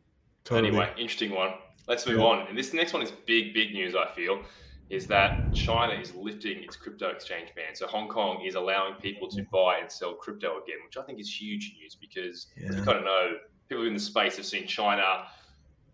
totally. 0.44 0.70
Anyway, 0.70 0.90
interesting 0.98 1.32
one. 1.32 1.54
Let's 1.88 2.08
move 2.08 2.20
yeah. 2.20 2.26
on. 2.26 2.48
And 2.48 2.58
this 2.58 2.74
next 2.74 2.94
one 2.94 3.02
is 3.02 3.12
big, 3.12 3.54
big 3.54 3.74
news. 3.74 3.96
I 3.96 4.08
feel 4.16 4.42
is 4.90 5.08
that 5.08 5.52
China 5.54 6.00
is 6.00 6.14
lifting 6.14 6.64
its 6.64 6.76
crypto 6.76 7.10
exchange 7.10 7.50
ban. 7.56 7.74
So 7.74 7.88
Hong 7.88 8.08
Kong 8.08 8.44
is 8.46 8.56
allowing 8.56 8.94
people 8.96 9.28
to 9.30 9.44
buy 9.52 9.80
and 9.82 9.92
sell 9.92 10.14
crypto 10.14 10.62
again, 10.62 10.78
which 10.86 10.98
I 10.98 11.02
think 11.02 11.20
is 11.20 11.30
huge 11.30 11.76
news 11.80 11.96
because 11.96 12.48
yeah. 12.56 12.72
you 12.72 12.84
kind 12.84 13.00
of 13.00 13.04
know 13.04 13.32
people 13.68 13.88
in 13.88 13.94
the 13.94 14.00
space 14.00 14.38
have 14.38 14.46
seen 14.46 14.68
China 14.68 15.26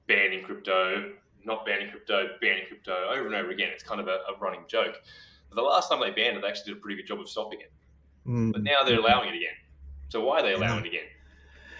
banning 0.07 0.43
crypto 0.43 1.13
not 1.45 1.65
banning 1.65 1.89
crypto, 1.89 2.29
banning 2.41 2.65
crypto 2.67 2.93
over 3.11 3.25
and 3.25 3.35
over 3.35 3.51
again. 3.51 3.69
It's 3.73 3.83
kind 3.83 3.99
of 3.99 4.07
a, 4.07 4.19
a 4.29 4.37
running 4.39 4.61
joke. 4.67 4.95
But 5.49 5.55
the 5.55 5.61
last 5.61 5.89
time 5.89 5.99
they 5.99 6.11
banned 6.11 6.37
it, 6.37 6.41
they 6.41 6.47
actually 6.47 6.73
did 6.73 6.77
a 6.77 6.81
pretty 6.81 6.97
good 6.97 7.07
job 7.07 7.19
of 7.19 7.29
stopping 7.29 7.61
it. 7.61 7.71
Mm. 8.27 8.53
But 8.53 8.63
now 8.63 8.83
they're 8.83 8.99
allowing 8.99 9.29
it 9.29 9.35
again. 9.35 9.55
So 10.09 10.23
why 10.23 10.39
are 10.39 10.43
they 10.43 10.53
allowing 10.53 10.85
yeah. 10.85 10.91
it 10.91 10.95
again? 10.95 11.05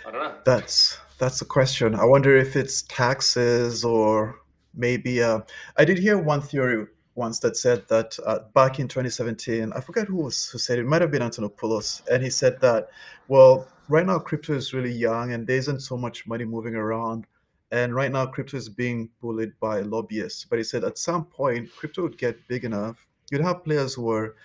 I 0.06 0.12
don't 0.12 0.24
know. 0.24 0.36
That's 0.46 1.00
that's 1.18 1.40
the 1.40 1.46
question. 1.46 1.96
I 1.96 2.06
wonder 2.06 2.36
if 2.36 2.56
it's 2.56 2.82
taxes 2.84 3.86
or 3.86 4.42
maybe. 4.74 5.22
Uh, 5.22 5.42
I 5.78 5.86
did 5.86 6.00
hear 6.00 6.18
one 6.18 6.42
theory 6.42 6.88
once 7.16 7.40
that 7.40 7.58
said 7.58 7.88
that 7.90 8.18
uh, 8.26 8.40
back 8.54 8.80
in 8.80 8.88
2017, 8.88 9.72
I 9.74 9.82
forget 9.82 10.08
who 10.08 10.16
was 10.16 10.50
who 10.50 10.58
said 10.58 10.80
it. 10.80 10.82
it 10.82 10.88
might 10.88 11.02
have 11.02 11.12
been 11.12 11.22
Antonopoulos, 11.22 12.08
and 12.08 12.24
he 12.24 12.30
said 12.30 12.60
that 12.62 12.90
well, 13.28 13.68
right 13.92 14.06
now 14.06 14.18
crypto 14.18 14.54
is 14.54 14.74
really 14.74 14.92
young 14.92 15.34
and 15.34 15.46
there 15.46 15.58
isn't 15.58 15.82
so 15.82 15.98
much 15.98 16.26
money 16.26 16.46
moving 16.46 16.76
around 16.76 17.28
and 17.72 17.96
right 17.96 18.12
now, 18.12 18.26
crypto 18.26 18.58
is 18.58 18.70
being 18.70 19.10
bullied 19.22 19.54
by 19.60 19.80
lobbyists. 19.80 20.46
But 20.46 20.60
he 20.60 20.64
said 20.64 20.84
at 20.84 20.98
some 20.98 21.26
point, 21.26 21.74
crypto 21.76 22.04
would 22.04 22.18
get 22.18 22.48
big 22.48 22.66
enough. 22.66 23.08
You'd 23.32 23.42
have 23.42 23.64
players 23.64 23.94
who 23.94 24.12
are 24.12 24.36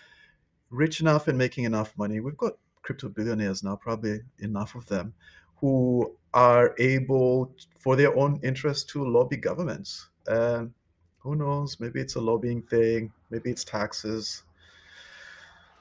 rich 0.70 1.00
enough 1.00 1.28
and 1.28 1.36
making 1.36 1.64
enough 1.64 1.96
money. 1.98 2.20
We've 2.20 2.36
got 2.36 2.52
crypto 2.82 3.08
billionaires 3.08 3.64
now, 3.64 3.76
probably 3.76 4.20
enough 4.38 4.76
of 4.76 4.86
them, 4.86 5.12
who 5.56 6.16
are 6.34 6.74
able, 6.78 7.52
for 7.76 7.96
their 7.96 8.16
own 8.16 8.38
interest, 8.44 8.88
to 8.90 9.04
lobby 9.04 9.36
governments. 9.36 10.08
And 10.28 10.72
who 11.18 11.34
knows? 11.34 11.80
Maybe 11.80 12.00
it's 12.00 12.14
a 12.14 12.20
lobbying 12.20 12.62
thing. 12.62 13.12
Maybe 13.30 13.50
it's 13.50 13.64
taxes. 13.64 14.44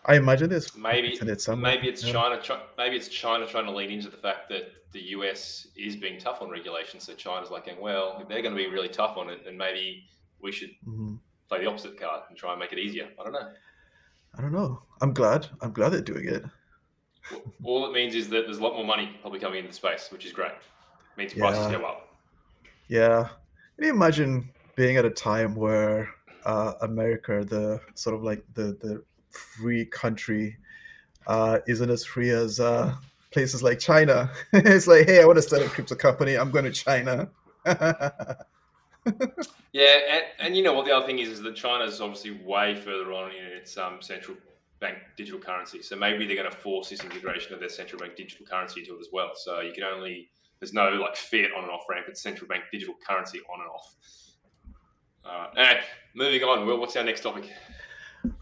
I 0.07 0.15
imagine 0.15 0.49
this. 0.49 0.75
Maybe 0.75 1.19
maybe 1.57 1.87
it's 1.87 2.03
yeah. 2.03 2.13
China. 2.13 2.39
Maybe 2.77 2.95
it's 2.95 3.07
China 3.07 3.47
trying 3.47 3.65
to 3.65 3.71
lean 3.71 3.89
into 3.89 4.09
the 4.09 4.17
fact 4.17 4.49
that 4.49 4.73
the 4.91 5.01
US 5.17 5.67
is 5.75 5.95
being 5.95 6.19
tough 6.19 6.41
on 6.41 6.49
regulation. 6.49 6.99
So 6.99 7.13
China's 7.13 7.49
like, 7.49 7.67
well, 7.79 8.17
if 8.21 8.27
they're 8.27 8.41
going 8.41 8.55
to 8.55 8.63
be 8.63 8.69
really 8.69 8.87
tough 8.87 9.17
on 9.17 9.29
it, 9.29 9.43
then 9.43 9.57
maybe 9.57 10.05
we 10.41 10.51
should 10.51 10.71
mm-hmm. 10.87 11.15
play 11.49 11.59
the 11.61 11.65
opposite 11.67 11.99
card 11.99 12.23
and 12.29 12.37
try 12.37 12.51
and 12.51 12.59
make 12.59 12.71
it 12.71 12.79
easier. 12.79 13.09
I 13.19 13.23
don't 13.23 13.33
know. 13.33 13.51
I 14.37 14.41
don't 14.41 14.51
know. 14.53 14.83
I'm 15.01 15.13
glad. 15.13 15.47
I'm 15.61 15.71
glad 15.71 15.89
they're 15.89 16.01
doing 16.01 16.27
it. 16.27 16.43
All 17.63 17.85
it 17.87 17.93
means 17.93 18.13
is 18.13 18.29
that 18.29 18.45
there's 18.45 18.59
a 18.59 18.63
lot 18.63 18.75
more 18.75 18.85
money 18.85 19.17
probably 19.21 19.39
coming 19.39 19.59
into 19.59 19.69
the 19.69 19.75
space, 19.75 20.09
which 20.11 20.25
is 20.25 20.31
great. 20.31 20.51
It 20.51 21.17
means 21.17 21.33
prices 21.33 21.71
Yeah, 21.71 21.79
go 21.79 21.85
up. 21.85 22.15
yeah. 22.87 23.29
Can 23.75 23.85
you 23.87 23.93
imagine 23.93 24.49
being 24.75 24.97
at 24.97 25.05
a 25.05 25.09
time 25.09 25.55
where 25.55 26.09
uh, 26.45 26.73
America, 26.81 27.43
the 27.43 27.81
sort 27.95 28.15
of 28.15 28.23
like 28.23 28.45
the 28.53 28.77
the 28.81 29.03
free 29.35 29.85
country, 29.85 30.57
uh, 31.27 31.59
isn't 31.67 31.89
as 31.89 32.05
free 32.05 32.29
as 32.29 32.59
uh, 32.59 32.95
places 33.31 33.63
like 33.63 33.79
China? 33.79 34.31
It's 34.53 34.87
like, 34.87 35.05
hey, 35.07 35.21
I 35.21 35.25
want 35.25 35.37
to 35.37 35.41
start 35.41 35.61
a 35.61 35.69
crypto 35.69 35.95
company. 35.95 36.35
I'm 36.35 36.51
going 36.51 36.65
to 36.65 36.71
China. 36.71 37.29
Yeah, 39.75 39.97
and, 40.09 40.23
and 40.39 40.55
you 40.55 40.63
know 40.63 40.71
what 40.71 40.85
the 40.85 40.95
other 40.95 41.05
thing 41.05 41.19
is 41.19 41.27
is 41.27 41.41
that 41.41 41.53
China's 41.53 41.99
obviously 41.99 42.31
way 42.31 42.75
further 42.75 43.11
on 43.11 43.31
in 43.31 43.43
its 43.57 43.77
um, 43.77 43.97
central 44.01 44.37
bank 44.79 44.99
digital 45.17 45.37
currency. 45.37 45.81
So 45.81 45.97
maybe 45.97 46.25
they're 46.25 46.37
going 46.37 46.49
to 46.49 46.55
force 46.55 46.87
this 46.87 47.03
integration 47.03 47.53
of 47.53 47.59
their 47.59 47.67
central 47.67 47.99
bank 47.99 48.15
digital 48.15 48.45
currency 48.45 48.79
into 48.79 48.95
it 48.95 49.01
as 49.01 49.09
well. 49.11 49.31
So 49.35 49.59
you 49.59 49.73
can 49.73 49.83
only 49.83 50.29
there's 50.61 50.71
no 50.71 50.91
like 50.91 51.17
fiat 51.17 51.49
on 51.57 51.63
and 51.63 51.73
off 51.73 51.81
ramp. 51.89 52.05
It's 52.07 52.23
central 52.23 52.47
bank 52.47 52.63
digital 52.71 52.95
currency 53.05 53.41
on 53.53 53.59
and 53.59 53.69
off. 53.69 53.95
Right. 55.25 55.49
All 55.57 55.73
right. 55.75 55.83
Moving 56.15 56.43
on. 56.43 56.65
Well, 56.65 56.77
what's 56.77 56.95
our 56.95 57.03
next 57.03 57.19
topic? 57.19 57.51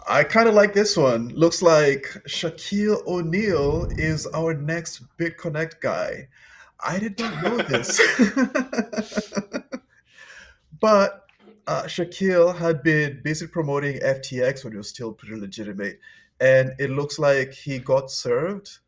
I 0.08 0.24
kind 0.24 0.48
of 0.48 0.56
like 0.56 0.74
this 0.74 0.98
one. 0.98 1.30
Looks 1.30 1.62
like 1.62 2.04
Shaquille 2.28 3.06
O'Neal 3.08 3.88
is 3.98 4.28
our 4.28 4.54
next 4.54 5.04
BitConnect 5.18 5.80
guy. 5.82 6.28
I 6.86 7.00
did 7.00 7.18
not 7.20 7.44
know 7.44 7.58
this. 7.58 8.00
but 10.80 11.28
uh, 11.68 11.84
Shaquille 11.84 12.56
had 12.56 12.84
been 12.84 13.22
basically 13.24 13.52
promoting 13.52 14.00
FTX 14.00 14.63
when 14.63 14.74
it 14.74 14.78
was 14.78 14.90
still 14.90 15.13
pretty 15.13 15.40
legitimate. 15.40 16.00
And 16.42 16.74
it 16.80 16.90
looks 16.90 17.20
like 17.20 17.54
he 17.54 17.80
got 17.80 18.12
served. 18.12 18.80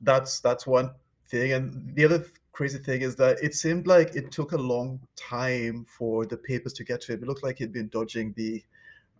That's 0.00 0.40
that's 0.40 0.66
one 0.66 0.90
thing. 1.28 1.52
And 1.52 1.94
the 1.94 2.04
other 2.04 2.24
crazy 2.52 2.78
thing 2.78 3.02
is 3.02 3.14
that 3.16 3.42
it 3.42 3.54
seemed 3.54 3.86
like 3.86 4.16
it 4.16 4.32
took 4.32 4.52
a 4.52 4.58
long 4.58 5.00
time 5.16 5.86
for 5.86 6.26
the 6.26 6.36
papers 6.36 6.72
to 6.74 6.84
get 6.84 7.00
to 7.02 7.12
him. 7.12 7.22
It 7.22 7.28
looked 7.28 7.44
like 7.44 7.58
he'd 7.58 7.72
been 7.72 7.88
dodging 7.88 8.34
the 8.36 8.62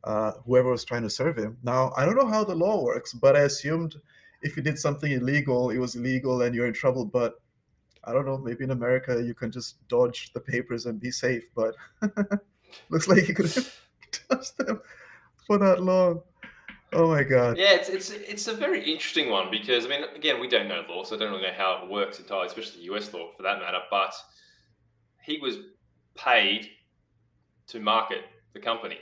uh, 0.05 0.33
whoever 0.47 0.71
was 0.71 0.85
trying 0.85 1.03
to 1.03 1.11
serve 1.11 1.37
him. 1.37 1.57
Now, 1.63 1.93
I 1.97 2.05
don't 2.05 2.17
know 2.17 2.27
how 2.27 2.45
the 2.45 2.55
law 2.55 2.83
works, 2.83 3.13
but 3.13 3.37
I 3.37 3.41
assumed 3.41 3.97
if 4.43 4.57
you 4.57 4.63
did 4.63 4.79
something 4.79 5.13
illegal, 5.13 5.71
it 5.71 5.79
was 5.79 5.97
illegal 5.97 6.43
and 6.43 6.55
you're 6.55 6.67
in 6.67 6.73
trouble. 6.73 7.05
But 7.05 7.35
I 8.05 8.13
don't 8.13 8.27
know, 8.27 8.39
maybe 8.39 8.65
in 8.65 8.71
America 8.71 9.23
you 9.23 9.35
can 9.35 9.51
just 9.51 9.87
dodge 9.89 10.33
the 10.33 10.41
papers 10.41 10.87
and 10.87 11.01
be 11.01 11.11
safe. 11.11 11.45
But 11.55 11.75
looks 12.89 13.09
like 13.09 13.25
he 13.25 13.35
could 13.35 13.53
have 13.53 13.81
dodged 14.29 14.57
them 14.59 14.81
for 15.47 15.59
that 15.59 15.83
long. 15.83 16.23
Oh 16.93 17.09
my 17.09 17.23
God. 17.23 17.57
Yeah, 17.57 17.75
it's 17.75 17.89
it's 17.89 18.11
it's 18.11 18.49
a 18.49 18.55
very 18.55 18.81
interesting 18.81 19.31
one 19.31 19.51
because 19.51 19.85
I 19.85 19.89
mean, 19.89 20.05
again, 20.17 20.41
we 20.41 20.49
don't 20.49 20.67
know 20.67 20.83
law, 20.89 21.05
so 21.05 21.15
I 21.15 21.19
don't 21.19 21.31
really 21.31 21.43
know 21.43 21.55
how 21.57 21.83
it 21.85 21.91
works 21.91 22.19
entirely, 22.19 22.49
especially 22.49 22.83
U.S. 22.85 23.13
law 23.15 23.31
for 23.37 23.45
that 23.45 23.61
matter. 23.61 23.79
But 23.91 24.13
he 25.23 25.39
was 25.39 25.59
paid 26.17 26.69
to 27.69 27.79
market 27.79 28.25
the 28.55 28.61
company. 28.61 28.99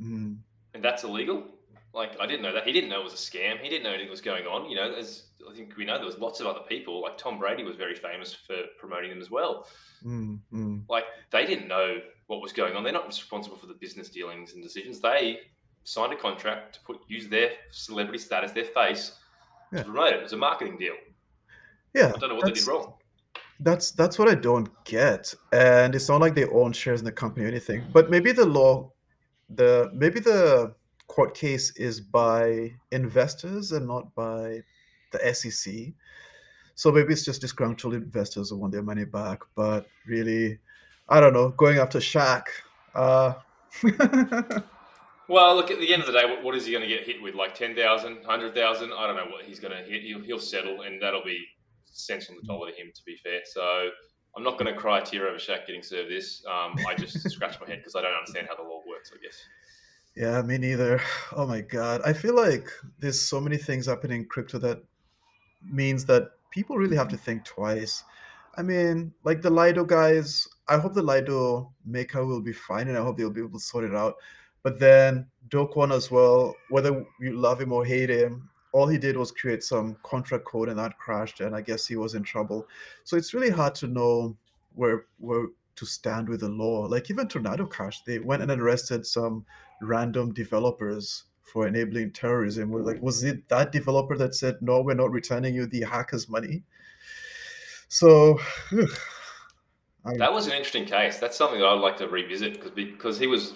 Mm, 0.00 0.38
and 0.74 0.82
that's 0.84 1.04
illegal. 1.04 1.44
Like 1.92 2.12
I 2.20 2.26
didn't 2.26 2.42
know 2.42 2.52
that. 2.52 2.64
He 2.66 2.72
didn't 2.72 2.88
know 2.90 3.00
it 3.00 3.04
was 3.04 3.14
a 3.14 3.16
scam. 3.16 3.58
He 3.60 3.68
didn't 3.68 3.82
know 3.82 3.90
anything 3.90 4.10
was 4.10 4.20
going 4.20 4.46
on. 4.46 4.70
You 4.70 4.76
know, 4.76 4.92
as 4.92 5.24
I 5.50 5.54
think 5.54 5.76
we 5.76 5.84
know, 5.84 5.96
there 5.96 6.06
was 6.06 6.18
lots 6.18 6.38
of 6.40 6.46
other 6.46 6.60
people. 6.68 7.02
Like 7.02 7.18
Tom 7.18 7.38
Brady 7.38 7.64
was 7.64 7.76
very 7.76 7.94
famous 7.94 8.32
for 8.32 8.56
promoting 8.78 9.10
them 9.10 9.20
as 9.20 9.30
well. 9.30 9.66
mm, 10.06 10.38
mm. 10.52 10.82
Like 10.88 11.04
they 11.32 11.46
didn't 11.46 11.66
know 11.68 11.98
what 12.28 12.40
was 12.40 12.52
going 12.52 12.76
on. 12.76 12.84
They're 12.84 12.92
not 12.92 13.06
responsible 13.08 13.56
for 13.56 13.66
the 13.66 13.74
business 13.74 14.08
dealings 14.08 14.54
and 14.54 14.62
decisions. 14.62 15.00
They 15.00 15.40
signed 15.82 16.12
a 16.12 16.16
contract 16.16 16.74
to 16.74 16.80
put 16.82 16.98
use 17.08 17.26
their 17.28 17.50
celebrity 17.72 18.18
status, 18.18 18.52
their 18.52 18.64
face, 18.66 19.18
Yeah. 19.72 19.78
to 19.80 19.84
promote 19.86 20.08
it. 20.12 20.16
It 20.20 20.22
was 20.22 20.32
a 20.32 20.36
marketing 20.36 20.78
deal. 20.78 20.94
Yeah, 21.94 22.12
I 22.14 22.18
don't 22.18 22.28
know 22.28 22.36
what 22.36 22.44
they 22.46 22.52
did 22.52 22.66
wrong. 22.68 22.94
that's 23.60 23.90
that's 23.90 24.16
what 24.18 24.28
I 24.28 24.36
don't 24.36 24.68
get. 24.84 25.34
And 25.52 25.94
it's 25.96 26.08
not 26.08 26.20
like 26.20 26.34
they 26.36 26.44
own 26.46 26.72
shares 26.72 27.00
in 27.00 27.04
the 27.04 27.12
company 27.12 27.46
or 27.46 27.48
anything. 27.48 27.82
But 27.92 28.10
maybe 28.10 28.30
the 28.30 28.46
law, 28.46 28.92
the 29.54 29.90
maybe 29.94 30.20
the 30.20 30.74
court 31.08 31.34
case 31.34 31.70
is 31.76 32.00
by 32.00 32.72
investors 32.92 33.72
and 33.72 33.86
not 33.86 34.14
by 34.14 34.62
the 35.12 35.34
SEC. 35.34 35.92
So 36.74 36.90
maybe 36.92 37.12
it's 37.12 37.24
just 37.24 37.40
disgruntled 37.40 37.94
investors 37.94 38.50
who 38.50 38.56
want 38.56 38.72
their 38.72 38.82
money 38.82 39.04
back. 39.04 39.40
But 39.54 39.86
really, 40.06 40.58
I 41.08 41.20
don't 41.20 41.34
know, 41.34 41.50
going 41.50 41.78
after 41.78 41.98
Shaq. 41.98 42.44
Uh, 42.94 43.34
Well, 45.30 45.54
look, 45.54 45.70
at 45.70 45.78
the 45.78 45.92
end 45.94 46.02
of 46.02 46.08
the 46.08 46.12
day, 46.12 46.24
what, 46.26 46.42
what 46.42 46.56
is 46.56 46.66
he 46.66 46.72
going 46.72 46.82
to 46.82 46.88
get 46.88 47.06
hit 47.06 47.22
with? 47.22 47.36
Like 47.36 47.54
10,000, 47.54 48.14
100,000? 48.16 48.92
I 48.92 49.06
don't 49.06 49.14
know 49.14 49.26
what 49.30 49.44
he's 49.44 49.60
going 49.60 49.72
to 49.72 49.88
hit. 49.88 50.02
He'll, 50.02 50.18
he'll 50.18 50.40
settle, 50.40 50.82
and 50.82 51.00
that'll 51.00 51.22
be 51.22 51.38
cents 51.84 52.28
on 52.28 52.34
the 52.34 52.44
dollar 52.48 52.72
to 52.72 52.76
him, 52.76 52.90
to 52.92 53.00
be 53.06 53.16
fair. 53.22 53.38
So 53.44 53.90
I'm 54.36 54.42
not 54.42 54.58
going 54.58 54.74
to 54.74 54.78
cry 54.78 54.98
a 54.98 55.02
tear 55.04 55.28
over 55.28 55.38
Shaq 55.38 55.68
getting 55.68 55.84
served 55.84 56.10
this. 56.10 56.44
Um, 56.46 56.74
I 56.84 56.96
just 56.96 57.20
scratch 57.30 57.60
my 57.60 57.68
head 57.68 57.78
because 57.78 57.94
I 57.94 58.02
don't 58.02 58.12
understand 58.12 58.48
how 58.50 58.56
the 58.56 58.68
law 58.68 58.79
I 59.14 59.22
guess. 59.22 59.44
yeah, 60.16 60.42
me 60.42 60.58
neither. 60.58 61.00
Oh 61.36 61.46
my 61.46 61.60
God. 61.60 62.02
I 62.04 62.12
feel 62.12 62.34
like 62.34 62.68
there's 62.98 63.20
so 63.20 63.40
many 63.40 63.56
things 63.56 63.86
happening 63.86 64.22
in 64.22 64.26
crypto 64.26 64.58
that 64.58 64.82
means 65.70 66.04
that 66.06 66.30
people 66.50 66.76
really 66.76 66.96
have 66.96 67.08
to 67.08 67.16
mm-hmm. 67.16 67.24
think 67.24 67.44
twice. 67.44 68.04
I 68.56 68.62
mean, 68.62 69.12
like 69.24 69.42
the 69.42 69.50
Lido 69.50 69.84
guys, 69.84 70.48
I 70.68 70.78
hope 70.78 70.94
the 70.94 71.02
Lido 71.02 71.72
maker 71.84 72.26
will 72.26 72.40
be 72.42 72.52
fine 72.52 72.88
and 72.88 72.98
I 72.98 73.02
hope 73.02 73.16
they'll 73.16 73.30
be 73.30 73.40
able 73.40 73.58
to 73.58 73.64
sort 73.64 73.84
it 73.84 73.94
out. 73.94 74.16
But 74.62 74.78
then 74.78 75.26
Do 75.48 75.68
Kwon 75.74 75.94
as 75.94 76.10
well, 76.10 76.54
whether 76.68 77.04
you 77.20 77.32
love 77.38 77.60
him 77.60 77.72
or 77.72 77.84
hate 77.84 78.10
him, 78.10 78.50
all 78.72 78.86
he 78.86 78.98
did 78.98 79.16
was 79.16 79.32
create 79.32 79.62
some 79.64 79.96
contract 80.02 80.44
code 80.44 80.68
and 80.68 80.78
that 80.78 80.98
crashed, 80.98 81.40
and 81.40 81.56
I 81.56 81.60
guess 81.60 81.86
he 81.86 81.96
was 81.96 82.14
in 82.14 82.22
trouble. 82.22 82.68
So 83.04 83.16
it's 83.16 83.34
really 83.34 83.50
hard 83.50 83.74
to 83.76 83.88
know 83.88 84.36
where 84.74 85.06
where 85.18 85.46
to 85.80 85.86
stand 85.86 86.28
with 86.28 86.40
the 86.40 86.48
law. 86.48 86.86
Like 86.86 87.10
even 87.10 87.26
Tornado 87.26 87.66
Cash, 87.66 88.02
they 88.02 88.18
went 88.18 88.42
and 88.42 88.50
arrested 88.50 89.06
some 89.06 89.46
random 89.80 90.32
developers 90.34 91.24
for 91.42 91.66
enabling 91.66 92.12
terrorism. 92.12 92.70
Like, 92.70 93.02
was 93.02 93.24
it 93.24 93.48
that 93.48 93.72
developer 93.72 94.16
that 94.18 94.34
said 94.34 94.58
no, 94.60 94.82
we're 94.82 94.94
not 94.94 95.10
returning 95.10 95.54
you 95.54 95.66
the 95.66 95.82
hackers' 95.82 96.28
money? 96.28 96.62
So 97.88 98.38
I 100.04 100.16
That 100.18 100.32
was 100.32 100.46
an 100.46 100.52
interesting 100.52 100.84
case. 100.84 101.18
That's 101.18 101.36
something 101.36 101.58
that 101.58 101.66
I'd 101.66 101.80
like 101.80 101.96
to 101.96 102.08
revisit 102.08 102.54
because 102.54 102.72
because 102.72 103.18
he 103.18 103.26
was 103.26 103.54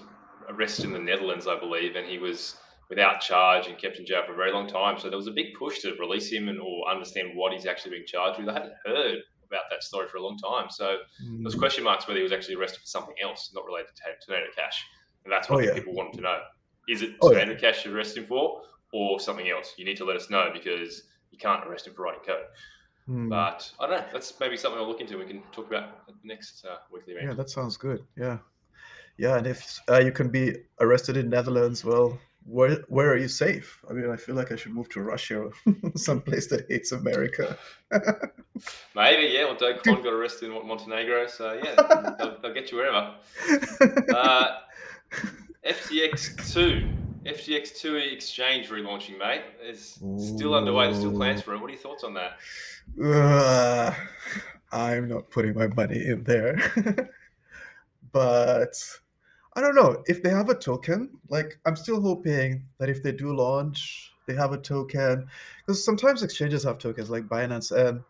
arrested 0.49 0.87
in 0.87 0.93
the 0.93 0.99
Netherlands, 0.99 1.47
I 1.47 1.59
believe, 1.59 1.95
and 1.95 2.07
he 2.07 2.19
was 2.19 2.57
without 2.89 3.21
charge 3.21 3.67
and 3.67 3.79
kept 3.79 3.99
in 3.99 4.07
jail 4.07 4.23
for 4.27 4.33
a 4.33 4.37
very 4.37 4.53
long 4.53 4.67
time. 4.67 4.99
So 4.99 5.09
there 5.09 5.19
was 5.19 5.27
a 5.27 5.33
big 5.33 5.55
push 5.59 5.81
to 5.81 5.95
release 6.01 6.33
him 6.33 6.49
and 6.49 6.59
or 6.59 6.91
understand 6.91 7.33
what 7.35 7.53
he's 7.53 7.67
actually 7.67 7.93
being 7.93 8.07
charged 8.07 8.41
with. 8.41 8.49
I 8.49 8.55
hadn't 8.55 8.75
heard 8.85 9.19
about 9.55 9.65
that 9.71 9.83
story 9.83 10.09
for 10.09 10.17
a 10.17 10.23
long 10.23 10.37
time. 10.39 10.69
So 10.71 10.99
mm, 11.25 11.59
question 11.59 11.85
marks 11.85 12.07
whether 12.07 12.19
he 12.19 12.23
was 12.23 12.33
actually 12.33 12.57
arrested 12.57 12.81
for 12.81 12.87
something 12.87 13.15
else, 13.23 13.51
not 13.55 13.65
related 13.65 13.89
to 13.97 14.27
Tornado 14.27 14.51
Cash. 14.57 14.85
And 15.25 15.33
that's 15.33 15.49
oh 15.51 15.55
what 15.55 15.61
think 15.61 15.73
yeah, 15.73 15.79
people 15.79 15.95
wanted 15.95 16.15
to 16.15 16.21
know. 16.23 16.41
Is 16.89 17.03
it 17.03 17.13
oh 17.21 17.33
yeah. 17.33 17.39
Tornado 17.39 17.61
Cash 17.61 17.85
you're 17.85 17.95
arresting 17.95 18.27
for 18.27 18.63
or 18.93 19.21
something 19.21 19.49
else? 19.49 19.75
You 19.79 19.85
need 19.85 19.97
to 19.99 20.05
let 20.05 20.17
us 20.17 20.29
know 20.31 20.51
because 20.53 21.05
you 21.31 21.39
can't 21.39 21.67
arrest 21.67 21.87
him 21.87 21.95
for 21.95 22.03
writing 22.03 22.21
code. 22.27 22.45
Mm. 23.09 23.29
But 23.29 23.71
I 23.81 23.87
don't 23.87 24.01
know. 24.01 24.07
That's 24.13 24.39
maybe 24.41 24.57
something 24.57 24.81
I'll 24.81 24.89
look 24.89 25.01
into. 25.01 25.19
We 25.19 25.27
can 25.27 25.43
talk 25.53 25.67
about 25.67 26.03
at 26.09 26.15
the 26.21 26.29
next 26.29 26.65
uh, 26.65 26.77
weekly 26.93 27.15
meeting. 27.15 27.29
Yeah, 27.29 27.35
that 27.35 27.51
sounds 27.51 27.77
good. 27.77 28.05
Yeah. 28.17 28.39
Yeah, 29.17 29.37
and 29.37 29.47
if 29.47 29.81
uh, 29.89 30.01
you 30.01 30.11
can 30.11 30.29
be 30.29 30.57
arrested 30.81 31.17
in 31.17 31.31
Netherlands, 31.31 31.85
well, 31.85 32.19
where 32.47 32.85
where 32.89 33.13
are 33.13 33.17
you 33.17 33.29
safe? 33.29 33.83
I 33.89 33.93
mean, 33.93 34.11
I 34.11 34.17
feel 34.17 34.35
like 34.35 34.53
I 34.53 34.57
should 34.57 34.73
move 34.73 34.89
to 34.91 35.01
Russia 35.01 35.45
or 35.45 35.53
someplace 35.97 36.47
that 36.49 36.67
hates 36.69 36.93
America. 36.93 37.57
Maybe, 38.95 39.33
yeah. 39.33 39.45
Well, 39.45 39.57
Do 39.57 39.75
Kwon 39.75 40.05
got 40.05 40.13
arrested 40.13 40.51
in 40.51 40.67
Montenegro, 40.67 41.27
so 41.27 41.59
yeah, 41.63 41.75
they'll, 42.19 42.39
they'll 42.41 42.55
get 42.55 42.71
you 42.71 42.79
wherever. 42.79 43.15
Uh, 44.15 44.59
FTX2. 45.67 47.01
FTX2 47.25 48.13
exchange 48.13 48.69
relaunching, 48.69 49.19
mate. 49.19 49.41
It's 49.63 49.95
still 50.19 50.55
underway. 50.55 50.87
There's 50.87 50.99
still 50.99 51.13
plans 51.13 51.41
for 51.41 51.55
it. 51.55 51.61
What 51.61 51.69
are 51.69 51.73
your 51.73 51.81
thoughts 51.81 52.05
on 52.05 52.13
that? 52.15 52.37
Uh, 53.03 53.95
I'm 54.71 55.09
not 55.09 55.31
putting 55.31 55.55
my 55.55 55.69
money 55.69 56.05
in 56.05 56.23
there. 56.25 57.11
But 58.15 58.81
I 59.57 59.61
don't 59.61 59.75
know 59.75 60.03
if 60.07 60.23
they 60.23 60.31
have 60.31 60.49
a 60.49 60.55
token. 60.55 61.11
Like, 61.29 61.59
I'm 61.65 61.77
still 61.77 62.01
hoping 62.01 62.65
that 62.79 62.89
if 62.89 63.03
they 63.03 63.13
do 63.13 63.35
launch, 63.35 64.13
they 64.27 64.35
have 64.35 64.53
a 64.53 64.59
token. 64.59 65.27
Because 65.65 65.85
sometimes 65.85 66.23
exchanges 66.23 66.65
have 66.65 66.79
tokens, 66.79 67.11
like 67.11 67.29
Binance, 67.29 67.71
and 67.71 68.03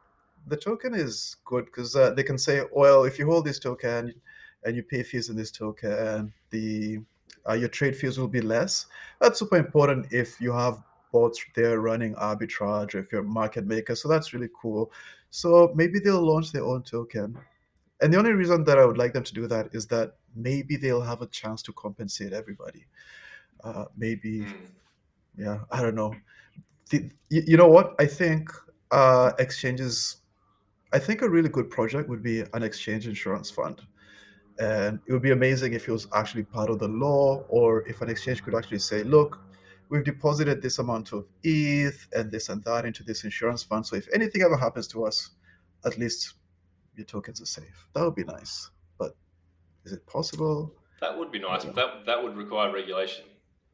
the 0.46 0.56
token 0.56 0.94
is 0.94 1.36
good 1.44 1.66
because 1.66 1.96
uh, 1.96 2.10
they 2.10 2.22
can 2.22 2.38
say, 2.38 2.62
well, 2.72 3.04
if 3.04 3.18
you 3.18 3.26
hold 3.26 3.44
this 3.44 3.58
token 3.58 4.14
and 4.64 4.76
you 4.76 4.82
pay 4.82 5.02
fees 5.02 5.28
in 5.28 5.36
this 5.36 5.50
token, 5.50 6.32
the 6.50 7.00
uh, 7.48 7.52
your 7.52 7.68
trade 7.68 7.96
fees 7.96 8.18
will 8.18 8.28
be 8.28 8.40
less. 8.40 8.86
That's 9.20 9.38
super 9.38 9.56
important 9.56 10.12
if 10.12 10.40
you 10.40 10.52
have 10.52 10.82
bots 11.12 11.44
there 11.54 11.80
running 11.80 12.14
arbitrage 12.14 12.94
or 12.94 12.98
if 12.98 13.12
you're 13.12 13.20
a 13.20 13.24
market 13.24 13.66
maker. 13.66 13.94
So 13.94 14.08
that's 14.08 14.32
really 14.32 14.48
cool. 14.60 14.90
So 15.30 15.72
maybe 15.74 15.98
they'll 15.98 16.24
launch 16.24 16.52
their 16.52 16.64
own 16.64 16.82
token. 16.82 17.38
And 18.00 18.12
the 18.12 18.18
only 18.18 18.32
reason 18.32 18.64
that 18.64 18.78
I 18.78 18.84
would 18.86 18.98
like 18.98 19.12
them 19.12 19.24
to 19.24 19.34
do 19.34 19.46
that 19.46 19.68
is 19.72 19.86
that 19.88 20.14
maybe 20.34 20.76
they'll 20.76 21.00
have 21.02 21.22
a 21.22 21.26
chance 21.26 21.62
to 21.62 21.72
compensate 21.72 22.32
everybody. 22.32 22.86
Uh, 23.62 23.86
maybe, 23.96 24.42
Hmm. 24.42 24.64
yeah, 25.36 25.60
I 25.70 25.80
don't 25.82 25.94
know. 25.94 26.14
The, 26.90 27.10
you, 27.30 27.42
you 27.46 27.56
know 27.56 27.68
what? 27.68 27.94
I 27.98 28.06
think 28.06 28.50
uh, 28.90 29.32
exchanges, 29.38 30.16
I 30.92 30.98
think 30.98 31.22
a 31.22 31.28
really 31.28 31.48
good 31.48 31.70
project 31.70 32.08
would 32.08 32.22
be 32.22 32.40
an 32.52 32.62
exchange 32.62 33.06
insurance 33.06 33.50
fund. 33.50 33.80
And 34.58 35.00
it 35.06 35.12
would 35.12 35.22
be 35.22 35.32
amazing 35.32 35.72
if 35.72 35.88
it 35.88 35.92
was 35.92 36.06
actually 36.14 36.44
part 36.44 36.70
of 36.70 36.78
the 36.78 36.86
law, 36.88 37.44
or 37.48 37.86
if 37.88 38.02
an 38.02 38.08
exchange 38.08 38.42
could 38.44 38.54
actually 38.54 38.78
say, 38.78 39.02
look, 39.02 39.40
we've 39.88 40.04
deposited 40.04 40.62
this 40.62 40.78
amount 40.78 41.12
of 41.12 41.26
ETH 41.42 42.06
and 42.12 42.30
this 42.30 42.48
and 42.48 42.62
that 42.64 42.84
into 42.84 43.02
this 43.02 43.24
insurance 43.24 43.62
fund. 43.64 43.84
So 43.84 43.96
if 43.96 44.06
anything 44.14 44.42
ever 44.42 44.56
happens 44.56 44.86
to 44.88 45.04
us, 45.06 45.30
at 45.84 45.98
least 45.98 46.34
your 46.94 47.06
tokens 47.06 47.40
are 47.42 47.46
safe. 47.46 47.88
That 47.94 48.04
would 48.04 48.14
be 48.14 48.24
nice. 48.24 48.70
Is 49.84 49.92
it 49.92 50.06
possible? 50.06 50.72
That 51.00 51.18
would 51.18 51.30
be 51.30 51.38
nice, 51.38 51.64
but 51.64 51.74
that 51.74 52.06
that 52.06 52.22
would 52.22 52.36
require 52.36 52.72
regulation, 52.72 53.24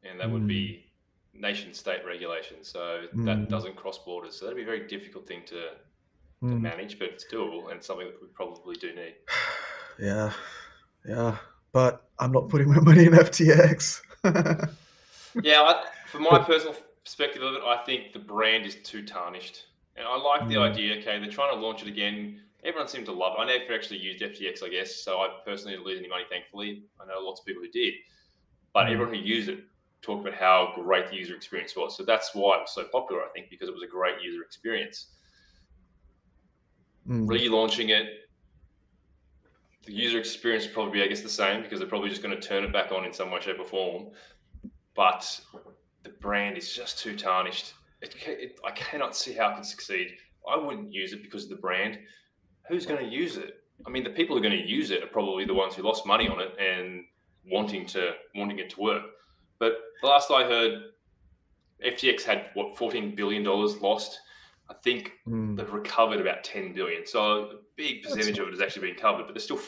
and 0.03 0.19
that 0.19 0.27
mm. 0.27 0.33
would 0.33 0.47
be 0.47 0.85
hmm. 1.33 1.41
nation 1.41 1.73
state 1.73 2.01
regulation. 2.05 2.57
So 2.61 3.05
mm. 3.15 3.25
that 3.25 3.37
hmm. 3.37 3.43
doesn't 3.45 3.75
cross 3.75 3.97
borders. 3.99 4.35
So 4.35 4.45
that'd 4.45 4.57
be 4.57 4.63
a 4.63 4.65
very 4.65 4.87
difficult 4.87 5.27
thing 5.27 5.43
to, 5.45 5.55
to 5.55 6.45
mm. 6.45 6.61
manage, 6.61 6.99
but 6.99 7.09
it's 7.09 7.25
doable 7.31 7.71
and 7.71 7.81
something 7.81 8.07
that 8.07 8.21
we 8.21 8.27
probably 8.27 8.75
do 8.75 8.93
need. 8.93 9.15
yeah, 9.99 10.33
yeah, 11.07 11.37
but 11.71 12.09
I'm 12.19 12.31
not 12.31 12.49
putting 12.49 12.69
my 12.69 12.79
money 12.79 13.05
in 13.05 13.13
FTX. 13.13 14.01
yeah, 15.43 15.61
I, 15.61 15.85
from 16.07 16.23
my 16.23 16.39
personal 16.39 16.75
perspective 17.03 17.41
of 17.41 17.55
it, 17.55 17.61
I 17.65 17.77
think 17.85 18.13
the 18.13 18.19
brand 18.19 18.65
is 18.65 18.75
too 18.83 19.05
tarnished. 19.05 19.65
And 19.95 20.07
I 20.07 20.17
like 20.17 20.47
the 20.47 20.55
mm. 20.55 20.69
idea. 20.69 20.97
Okay, 20.97 21.19
they're 21.19 21.29
trying 21.29 21.53
to 21.53 21.61
launch 21.61 21.81
it 21.81 21.87
again. 21.87 22.41
Everyone 22.63 22.87
seemed 22.87 23.05
to 23.07 23.11
love 23.11 23.33
it. 23.37 23.41
I 23.41 23.45
never 23.45 23.73
actually 23.73 23.99
used 23.99 24.21
FTX, 24.21 24.63
I 24.63 24.69
guess, 24.69 24.95
so 24.97 25.17
I 25.19 25.29
personally 25.45 25.73
didn't 25.73 25.85
lose 25.85 25.99
any 25.99 26.07
money. 26.07 26.23
Thankfully, 26.29 26.83
I 26.99 27.05
know 27.05 27.19
lots 27.19 27.39
of 27.39 27.45
people 27.45 27.63
who 27.63 27.71
did, 27.71 27.95
but 28.73 28.85
mm. 28.85 28.91
everyone 28.91 29.15
who 29.15 29.19
used 29.19 29.49
it 29.49 29.59
talked 30.01 30.27
about 30.27 30.37
how 30.37 30.73
great 30.75 31.09
the 31.09 31.15
user 31.15 31.35
experience 31.35 31.75
was. 31.75 31.97
So 31.97 32.03
that's 32.03 32.33
why 32.33 32.57
it 32.57 32.61
was 32.61 32.73
so 32.73 32.83
popular, 32.85 33.23
I 33.23 33.29
think, 33.33 33.49
because 33.49 33.67
it 33.67 33.73
was 33.73 33.83
a 33.83 33.87
great 33.87 34.21
user 34.21 34.43
experience. 34.43 35.07
Mm. 37.07 37.27
Relaunching 37.27 37.89
it, 37.89 38.29
the 39.85 39.93
user 39.93 40.19
experience 40.19 40.65
will 40.65 40.73
probably 40.73 40.99
be, 40.99 41.03
I 41.03 41.07
guess, 41.07 41.21
the 41.21 41.29
same 41.29 41.63
because 41.63 41.79
they're 41.79 41.89
probably 41.89 42.09
just 42.09 42.21
going 42.21 42.39
to 42.39 42.47
turn 42.47 42.63
it 42.63 42.71
back 42.71 42.91
on 42.91 43.05
in 43.05 43.13
some 43.13 43.31
way, 43.31 43.39
shape, 43.41 43.59
or 43.59 43.65
form. 43.65 44.07
But 44.95 45.39
the 46.03 46.09
brand 46.09 46.57
is 46.57 46.71
just 46.71 46.99
too 46.99 47.15
tarnished. 47.15 47.73
It, 48.01 48.15
it, 48.27 48.59
I 48.65 48.71
cannot 48.71 49.15
see 49.15 49.33
how 49.33 49.49
it 49.51 49.55
can 49.55 49.63
succeed. 49.63 50.13
I 50.49 50.57
wouldn't 50.57 50.91
use 50.91 51.13
it 51.13 51.23
because 51.23 51.43
of 51.43 51.49
the 51.49 51.55
brand. 51.55 51.99
Who's 52.67 52.85
going 52.85 53.03
to 53.03 53.11
use 53.11 53.37
it? 53.37 53.63
I 53.85 53.89
mean, 53.89 54.03
the 54.03 54.11
people 54.11 54.35
who 54.35 54.43
are 54.43 54.47
going 54.47 54.61
to 54.61 54.67
use 54.67 54.91
it 54.91 55.03
are 55.03 55.07
probably 55.07 55.45
the 55.45 55.53
ones 55.53 55.75
who 55.75 55.83
lost 55.83 56.05
money 56.05 56.27
on 56.27 56.39
it 56.39 56.53
and 56.59 57.05
wanting 57.45 57.85
to 57.87 58.13
wanting 58.35 58.59
it 58.59 58.69
to 58.71 58.79
work. 58.81 59.03
But 59.59 59.73
the 60.01 60.07
last 60.07 60.31
I 60.31 60.43
heard, 60.43 60.83
FTX 61.85 62.23
had 62.23 62.49
what 62.53 62.77
fourteen 62.77 63.15
billion 63.15 63.43
dollars 63.43 63.77
lost. 63.81 64.19
I 64.69 64.73
think 64.73 65.13
mm. 65.27 65.57
they've 65.57 65.71
recovered 65.71 66.21
about 66.21 66.43
ten 66.43 66.73
billion. 66.73 67.05
So 67.05 67.21
a 67.21 67.49
big 67.75 68.03
percentage 68.03 68.25
That's... 68.27 68.39
of 68.39 68.47
it 68.47 68.51
has 68.51 68.61
actually 68.61 68.89
been 68.89 68.99
covered, 68.99 69.25
but 69.25 69.33
there's 69.33 69.43
still 69.43 69.59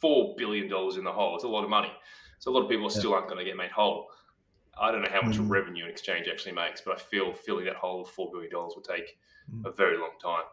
four 0.00 0.34
billion 0.36 0.68
dollars 0.68 0.96
in 0.96 1.04
the 1.04 1.12
hole. 1.12 1.34
It's 1.34 1.44
a 1.44 1.48
lot 1.48 1.64
of 1.64 1.70
money. 1.70 1.92
So 2.38 2.50
a 2.50 2.52
lot 2.52 2.62
of 2.62 2.70
people 2.70 2.90
yeah. 2.90 2.98
still 2.98 3.14
aren't 3.14 3.28
going 3.28 3.38
to 3.38 3.44
get 3.44 3.56
made 3.56 3.70
whole. 3.70 4.08
I 4.80 4.90
don't 4.90 5.02
know 5.02 5.10
how 5.10 5.20
much 5.20 5.36
mm. 5.36 5.48
revenue 5.48 5.84
an 5.84 5.90
exchange 5.90 6.26
actually 6.30 6.52
makes, 6.52 6.80
but 6.80 6.94
I 6.94 6.98
feel 6.98 7.32
filling 7.32 7.66
that 7.66 7.76
hole 7.76 8.02
of 8.02 8.08
four 8.08 8.30
billion 8.30 8.50
dollars 8.50 8.72
will 8.74 8.82
take 8.82 9.18
mm. 9.52 9.64
a 9.66 9.72
very 9.72 9.98
long 9.98 10.12
time. 10.22 10.44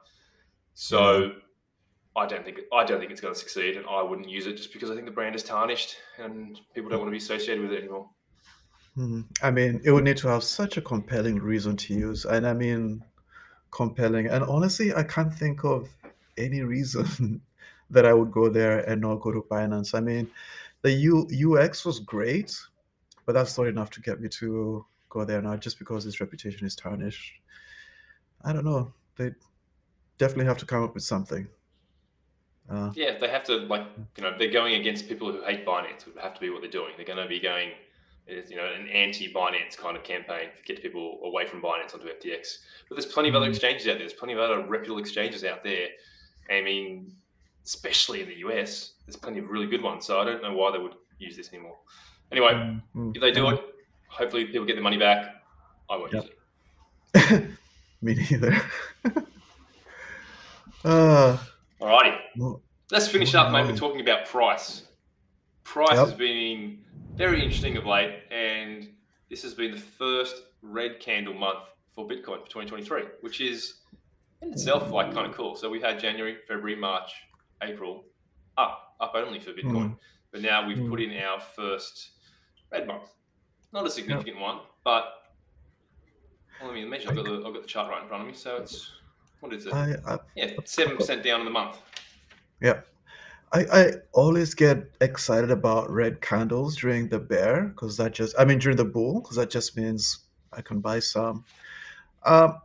So 0.73 1.31
I 2.17 2.25
don't 2.25 2.43
think 2.43 2.61
I 2.73 2.83
don't 2.83 2.99
think 2.99 3.11
it's 3.11 3.21
going 3.21 3.33
to 3.33 3.39
succeed, 3.39 3.77
and 3.77 3.85
I 3.87 4.01
wouldn't 4.01 4.27
use 4.27 4.47
it 4.47 4.57
just 4.57 4.73
because 4.73 4.89
I 4.89 4.95
think 4.95 5.05
the 5.05 5.11
brand 5.11 5.35
is 5.35 5.43
tarnished 5.43 5.97
and 6.17 6.59
people 6.73 6.89
don't 6.89 6.99
want 6.99 7.07
to 7.07 7.11
be 7.11 7.17
associated 7.17 7.61
with 7.61 7.71
it 7.73 7.83
anymore. 7.83 8.09
Mm. 8.97 9.25
I 9.43 9.51
mean, 9.51 9.79
it 9.85 9.91
would 9.91 10.03
need 10.03 10.17
to 10.17 10.27
have 10.27 10.43
such 10.43 10.77
a 10.77 10.81
compelling 10.81 11.37
reason 11.37 11.77
to 11.77 11.93
use, 11.93 12.25
and 12.25 12.47
I 12.47 12.53
mean, 12.53 13.03
compelling. 13.69 14.27
And 14.27 14.43
honestly, 14.43 14.93
I 14.95 15.03
can't 15.03 15.31
think 15.31 15.63
of 15.63 15.87
any 16.37 16.61
reason 16.61 17.39
that 17.91 18.05
I 18.07 18.13
would 18.13 18.31
go 18.31 18.49
there 18.49 18.79
and 18.89 18.99
not 18.99 19.21
go 19.21 19.31
to 19.31 19.41
Binance. 19.41 19.93
I 19.93 19.99
mean, 19.99 20.27
the 20.81 20.91
U- 20.91 21.55
UX 21.55 21.85
was 21.85 21.99
great, 21.99 22.59
but 23.27 23.33
that's 23.33 23.57
not 23.59 23.67
enough 23.67 23.91
to 23.91 24.01
get 24.01 24.19
me 24.19 24.29
to 24.29 24.83
go 25.09 25.23
there 25.23 25.41
now 25.41 25.55
just 25.55 25.77
because 25.77 26.07
its 26.07 26.19
reputation 26.19 26.65
is 26.65 26.75
tarnished. 26.75 27.33
I 28.43 28.53
don't 28.53 28.65
know. 28.65 28.91
They 29.17 29.31
definitely 30.17 30.45
have 30.45 30.57
to 30.57 30.65
come 30.65 30.83
up 30.83 30.95
with 30.95 31.03
something. 31.03 31.47
Uh, 32.69 32.91
yeah, 32.95 33.17
they 33.17 33.29
have 33.29 33.43
to 33.45 33.57
like 33.57 33.83
you 34.17 34.23
know 34.23 34.33
they're 34.37 34.51
going 34.51 34.75
against 34.75 35.07
people 35.07 35.31
who 35.31 35.41
hate 35.43 35.65
Binance. 35.65 36.05
Would 36.05 36.17
have 36.21 36.33
to 36.33 36.41
be 36.41 36.49
what 36.49 36.61
they're 36.61 36.69
doing. 36.69 36.91
They're 36.97 37.05
going 37.05 37.17
to 37.17 37.27
be 37.27 37.39
going, 37.39 37.69
you 38.27 38.57
know, 38.57 38.65
an 38.65 38.89
anti-Binance 38.89 39.77
kind 39.77 39.95
of 39.95 40.03
campaign 40.03 40.49
to 40.55 40.63
get 40.63 40.81
people 40.81 41.19
away 41.23 41.45
from 41.45 41.61
Binance 41.61 41.93
onto 41.93 42.07
FTX. 42.07 42.57
But 42.89 42.95
there's 42.95 43.05
plenty 43.05 43.29
of 43.29 43.35
other 43.35 43.45
mm-hmm. 43.45 43.53
exchanges 43.53 43.87
out 43.87 43.91
there. 43.91 43.99
There's 43.99 44.13
plenty 44.13 44.33
of 44.33 44.39
other 44.39 44.65
reputable 44.65 44.99
exchanges 44.99 45.45
out 45.45 45.63
there. 45.63 45.87
I 46.49 46.61
mean, 46.61 47.13
especially 47.63 48.21
in 48.21 48.27
the 48.27 48.35
US, 48.47 48.93
there's 49.05 49.15
plenty 49.15 49.39
of 49.39 49.49
really 49.49 49.67
good 49.67 49.81
ones. 49.81 50.05
So 50.05 50.19
I 50.19 50.25
don't 50.25 50.41
know 50.41 50.53
why 50.53 50.71
they 50.71 50.79
would 50.79 50.95
use 51.19 51.37
this 51.37 51.49
anymore. 51.53 51.77
Anyway, 52.31 52.51
mm-hmm. 52.51 53.11
if 53.15 53.21
they 53.21 53.31
do 53.31 53.49
it, 53.49 53.61
hopefully 54.07 54.45
people 54.45 54.65
get 54.65 54.75
the 54.75 54.81
money 54.81 54.97
back. 54.97 55.35
I 55.89 55.95
won't 55.95 56.13
yep. 56.13 56.25
use 57.15 57.31
it. 57.31 57.49
Me 58.01 58.13
neither. 58.13 58.61
uh, 60.85 61.37
Alrighty. 61.81 62.17
Well, 62.37 62.61
Let's 62.89 63.09
finish 63.09 63.35
up, 63.35 63.51
mate. 63.51 63.67
We're 63.67 63.75
talking 63.75 63.99
about 63.99 64.27
price. 64.27 64.83
Price 65.65 65.89
yep. 65.91 66.07
has 66.07 66.13
been 66.13 66.79
very 67.15 67.43
interesting 67.43 67.75
of 67.75 67.85
late, 67.85 68.19
and 68.31 68.87
this 69.29 69.43
has 69.43 69.53
been 69.53 69.71
the 69.71 69.77
first 69.77 70.35
red 70.61 70.99
candle 71.01 71.33
month 71.33 71.65
for 71.93 72.07
Bitcoin 72.07 72.39
for 72.41 72.47
2023, 72.47 73.03
which 73.19 73.41
is 73.41 73.79
in 74.41 74.53
itself 74.53 74.89
like 74.89 75.13
kind 75.13 75.27
of 75.27 75.35
cool. 75.35 75.55
So 75.55 75.69
we've 75.69 75.83
had 75.83 75.99
January, 75.99 76.37
February, 76.47 76.77
March, 76.77 77.11
April 77.61 78.05
up, 78.57 78.95
up 79.01 79.11
only 79.15 79.39
for 79.39 79.51
Bitcoin. 79.51 79.89
Mm. 79.89 79.97
But 80.31 80.41
now 80.41 80.65
we've 80.65 80.77
mm. 80.77 80.89
put 80.89 81.01
in 81.01 81.17
our 81.17 81.41
first 81.41 82.11
red 82.71 82.87
month. 82.87 83.09
Not 83.73 83.85
a 83.85 83.89
significant 83.91 84.37
yep. 84.37 84.43
one, 84.43 84.59
but 84.85 85.13
well, 86.61 86.69
let 86.71 86.75
me 86.75 86.85
measure. 86.85 87.09
I've 87.09 87.17
got, 87.17 87.25
the, 87.25 87.43
I've 87.45 87.53
got 87.53 87.63
the 87.63 87.67
chart 87.67 87.89
right 87.89 88.01
in 88.01 88.07
front 88.07 88.21
of 88.21 88.27
me. 88.27 88.33
So 88.33 88.55
it's, 88.55 88.91
what 89.39 89.53
is 89.53 89.65
it? 89.65 89.73
I, 89.73 89.95
I, 90.05 90.17
yeah, 90.35 90.53
7% 90.55 91.23
down 91.23 91.39
in 91.39 91.45
the 91.45 91.51
month. 91.51 91.77
Yeah. 92.61 92.81
I, 93.53 93.65
I 93.71 93.91
always 94.13 94.53
get 94.53 94.91
excited 94.99 95.51
about 95.51 95.89
red 95.89 96.21
candles 96.21 96.75
during 96.75 97.07
the 97.07 97.19
bear 97.19 97.65
because 97.69 97.95
that 97.97 98.13
just, 98.13 98.35
I 98.37 98.43
mean, 98.43 98.59
during 98.59 98.77
the 98.77 98.85
bull, 98.85 99.21
because 99.21 99.37
that 99.37 99.49
just 99.49 99.77
means 99.77 100.25
I 100.51 100.61
can 100.61 100.81
buy 100.81 100.99
some. 100.99 101.45
Um, 102.25 102.59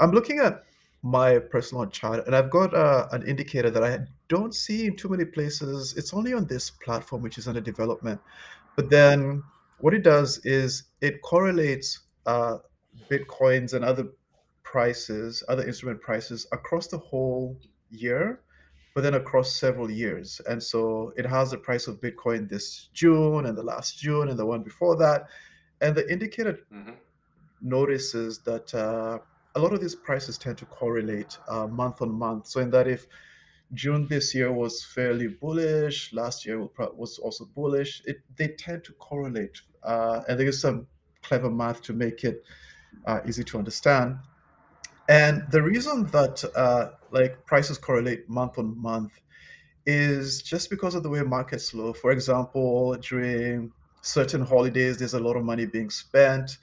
I'm 0.00 0.10
looking 0.10 0.40
at 0.40 0.64
my 1.02 1.38
personal 1.38 1.86
chart 1.86 2.26
and 2.26 2.34
I've 2.34 2.50
got 2.50 2.74
uh, 2.74 3.06
an 3.12 3.22
indicator 3.26 3.70
that 3.70 3.84
I 3.84 4.00
don't 4.28 4.54
see 4.54 4.86
in 4.86 4.96
too 4.96 5.08
many 5.08 5.24
places. 5.24 5.94
It's 5.96 6.12
only 6.12 6.32
on 6.34 6.46
this 6.46 6.70
platform, 6.70 7.22
which 7.22 7.38
is 7.38 7.46
under 7.46 7.60
development. 7.60 8.20
But 8.74 8.90
then 8.90 9.44
what 9.78 9.94
it 9.94 10.02
does 10.02 10.40
is 10.44 10.84
it 11.00 11.22
correlates 11.22 12.00
uh, 12.26 12.58
Bitcoins 13.08 13.74
and 13.74 13.84
other 13.84 14.08
prices, 14.66 15.44
other 15.48 15.64
instrument 15.66 16.00
prices 16.00 16.46
across 16.52 16.88
the 16.88 16.98
whole 16.98 17.56
year, 17.90 18.40
but 18.94 19.02
then 19.02 19.14
across 19.14 19.54
several 19.54 19.90
years. 19.90 20.40
And 20.48 20.60
so 20.60 21.12
it 21.16 21.24
has 21.24 21.52
the 21.52 21.58
price 21.58 21.86
of 21.86 22.00
Bitcoin 22.00 22.48
this 22.48 22.88
June 22.92 23.46
and 23.46 23.56
the 23.56 23.62
last 23.62 23.98
June 23.98 24.28
and 24.28 24.38
the 24.38 24.44
one 24.44 24.62
before 24.62 24.96
that. 24.96 25.28
And 25.80 25.94
the 25.94 26.10
indicator 26.10 26.58
mm-hmm. 26.74 26.94
notices 27.62 28.40
that 28.40 28.74
uh, 28.74 29.18
a 29.54 29.60
lot 29.60 29.72
of 29.72 29.80
these 29.80 29.94
prices 29.94 30.36
tend 30.36 30.58
to 30.58 30.66
correlate 30.66 31.38
uh, 31.48 31.68
month 31.68 32.02
on 32.02 32.10
month. 32.10 32.48
So 32.48 32.60
in 32.60 32.70
that 32.70 32.88
if 32.88 33.06
June 33.72 34.06
this 34.08 34.34
year 34.34 34.52
was 34.52 34.84
fairly 34.84 35.28
bullish, 35.28 36.12
last 36.12 36.44
year 36.44 36.58
was 37.02 37.18
also 37.18 37.44
bullish, 37.54 38.02
it, 38.04 38.18
they 38.36 38.48
tend 38.48 38.82
to 38.84 38.92
correlate. 38.94 39.60
Uh, 39.84 40.22
and 40.28 40.40
there 40.40 40.48
is 40.48 40.60
some 40.60 40.86
clever 41.22 41.50
math 41.50 41.82
to 41.82 41.92
make 41.92 42.24
it 42.24 42.42
uh, 43.06 43.20
easy 43.28 43.44
to 43.44 43.58
understand. 43.58 44.18
And 45.08 45.44
the 45.50 45.62
reason 45.62 46.04
that 46.06 46.44
uh, 46.56 46.90
like 47.10 47.44
prices 47.46 47.78
correlate 47.78 48.28
month 48.28 48.58
on 48.58 48.80
month 48.80 49.20
is 49.86 50.42
just 50.42 50.68
because 50.68 50.94
of 50.94 51.02
the 51.02 51.08
way 51.08 51.22
markets 51.22 51.70
flow. 51.70 51.92
For 51.92 52.10
example, 52.10 52.96
during 52.96 53.72
certain 54.02 54.44
holidays, 54.44 54.98
there's 54.98 55.14
a 55.14 55.20
lot 55.20 55.36
of 55.36 55.44
money 55.44 55.66
being 55.66 55.90
spent 55.90 56.58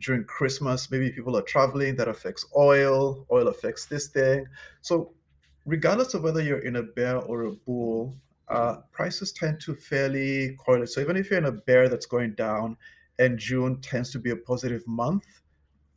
during 0.00 0.24
Christmas, 0.24 0.90
maybe 0.90 1.10
people 1.10 1.36
are 1.36 1.42
traveling, 1.42 1.96
that 1.96 2.08
affects 2.08 2.44
oil, 2.56 3.26
oil 3.30 3.48
affects 3.48 3.86
this 3.86 4.08
thing. 4.08 4.46
So, 4.82 5.12
regardless 5.64 6.14
of 6.14 6.22
whether 6.22 6.42
you're 6.42 6.64
in 6.64 6.76
a 6.76 6.82
bear 6.82 7.18
or 7.18 7.44
a 7.44 7.52
bull, 7.52 8.16
uh, 8.48 8.76
prices 8.92 9.32
tend 9.32 9.60
to 9.60 9.74
fairly 9.74 10.56
correlate. 10.56 10.90
So, 10.90 11.00
even 11.00 11.16
if 11.16 11.30
you're 11.30 11.38
in 11.38 11.46
a 11.46 11.52
bear 11.52 11.88
that's 11.88 12.06
going 12.06 12.34
down 12.34 12.76
and 13.18 13.38
June 13.38 13.80
tends 13.80 14.10
to 14.12 14.18
be 14.18 14.30
a 14.30 14.36
positive 14.36 14.86
month, 14.86 15.24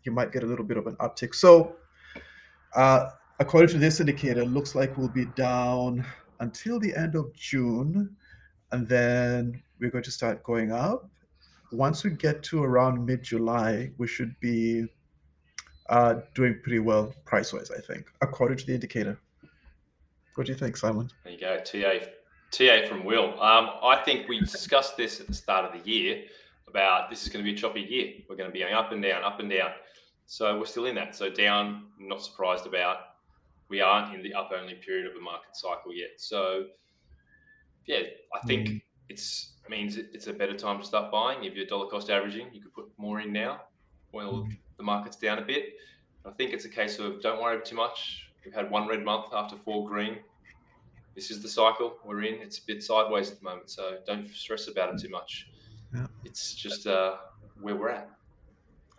you 0.04 0.12
might 0.12 0.32
get 0.32 0.44
a 0.44 0.48
little 0.48 0.66
bit 0.66 0.78
of 0.78 0.88
an 0.88 0.96
uptick. 0.98 1.36
So, 1.36 1.76
uh, 2.76 3.10
according 3.40 3.70
to 3.70 3.78
this 3.78 4.00
indicator, 4.00 4.46
looks 4.46 4.76
like 4.76 4.98
we'll 4.98 5.08
be 5.08 5.26
down 5.36 6.06
until 6.40 6.80
the 6.80 6.96
end 6.96 7.16
of 7.16 7.34
June, 7.34 8.16
and 8.72 8.88
then 8.88 9.62
we're 9.80 9.90
going 9.90 10.04
to 10.04 10.12
start 10.12 10.44
going 10.44 10.72
up 10.72 11.10
once 11.72 12.04
we 12.04 12.12
get 12.12 12.44
to 12.44 12.64
around 12.64 13.06
mid 13.06 13.24
July, 13.24 13.92
we 13.98 14.08
should 14.08 14.36
be 14.40 14.86
are 15.88 16.24
doing 16.36 16.60
pretty 16.62 16.80
well 16.80 17.14
price 17.26 17.52
wise, 17.52 17.72
I 17.72 17.82
think, 17.82 18.08
according 18.22 18.58
to 18.60 18.66
the 18.66 18.74
indicator. 18.74 19.20
What 20.36 20.46
do 20.46 20.54
you 20.54 20.58
think, 20.58 20.78
Simon? 20.78 21.10
There 21.24 21.34
you 21.34 21.40
go, 21.40 21.60
TA, 21.64 22.06
TA 22.52 22.88
from 22.88 23.04
Will. 23.04 23.32
Um, 23.42 23.72
I 23.84 24.02
think 24.06 24.30
we 24.30 24.40
discussed 24.40 24.98
this 24.98 25.20
at 25.20 25.28
the 25.28 25.34
start 25.34 25.66
of 25.66 25.74
the 25.74 25.90
year 25.90 26.24
about 26.68 27.10
this 27.10 27.24
is 27.24 27.30
going 27.30 27.44
to 27.44 27.52
be 27.52 27.58
a 27.58 27.60
choppy 27.60 27.82
year. 27.82 28.14
We're 28.30 28.36
going 28.36 28.50
to 28.50 28.54
be 28.54 28.60
going 28.60 28.74
up 28.74 28.92
and 28.92 29.02
down, 29.02 29.24
up 29.24 29.40
and 29.40 29.50
down. 29.50 29.72
So 30.30 30.60
we're 30.60 30.66
still 30.66 30.86
in 30.86 30.94
that. 30.94 31.16
So 31.16 31.28
down, 31.32 31.86
not 32.00 32.22
surprised 32.22 32.68
about. 32.68 32.98
We 33.68 33.82
aren't 33.82 34.14
in 34.14 34.22
the 34.22 34.36
up 34.36 34.52
only 34.56 34.76
period 34.76 35.08
of 35.08 35.16
the 35.16 35.20
market 35.20 35.56
cycle 35.56 35.92
yet. 35.92 36.12
So 36.18 36.66
yeah, 37.88 38.02
I 38.36 38.46
think 38.46 38.70
mm. 38.70 38.82
it's 39.10 39.54
means 39.68 39.98
it's 39.98 40.28
a 40.28 40.34
better 40.34 40.56
time 40.56 40.80
to 40.80 40.86
start 40.86 41.12
buying. 41.12 41.44
If 41.44 41.56
you're 41.56 41.66
dollar 41.66 41.88
cost 41.88 42.12
averaging, 42.12 42.50
you 42.54 42.62
could 42.62 42.74
put 42.76 42.86
more 42.98 43.22
in 43.22 43.34
now. 43.34 43.62
Well, 44.12 44.46
mm. 44.48 44.56
the 44.78 44.84
market's 44.84 45.18
down 45.18 45.40
a 45.40 45.42
bit. 45.42 45.74
I 46.24 46.30
think 46.30 46.54
it's 46.54 46.66
a 46.66 46.70
case 46.70 47.00
of 47.00 47.24
don't 47.24 47.42
worry 47.42 47.60
too 47.64 47.76
much. 47.76 48.30
We've 48.46 48.54
had 48.54 48.70
one 48.70 48.88
red 48.88 49.04
month 49.04 49.34
after 49.34 49.58
four 49.58 49.88
green. 49.88 50.18
This 51.16 51.32
is 51.32 51.42
the 51.42 51.50
cycle 51.50 51.98
we're 52.06 52.24
in. 52.24 52.36
It's 52.36 52.60
a 52.60 52.66
bit 52.68 52.84
sideways 52.84 53.32
at 53.32 53.40
the 53.40 53.46
moment, 53.46 53.72
so 53.72 53.98
don't 54.06 54.28
stress 54.28 54.68
about 54.68 54.94
it 54.94 55.02
too 55.02 55.10
much. 55.10 55.50
Yeah. 55.94 56.06
It's 56.24 56.54
just 56.54 56.86
uh, 56.86 57.16
where 57.60 57.76
we're 57.76 57.90
at. 57.90 58.12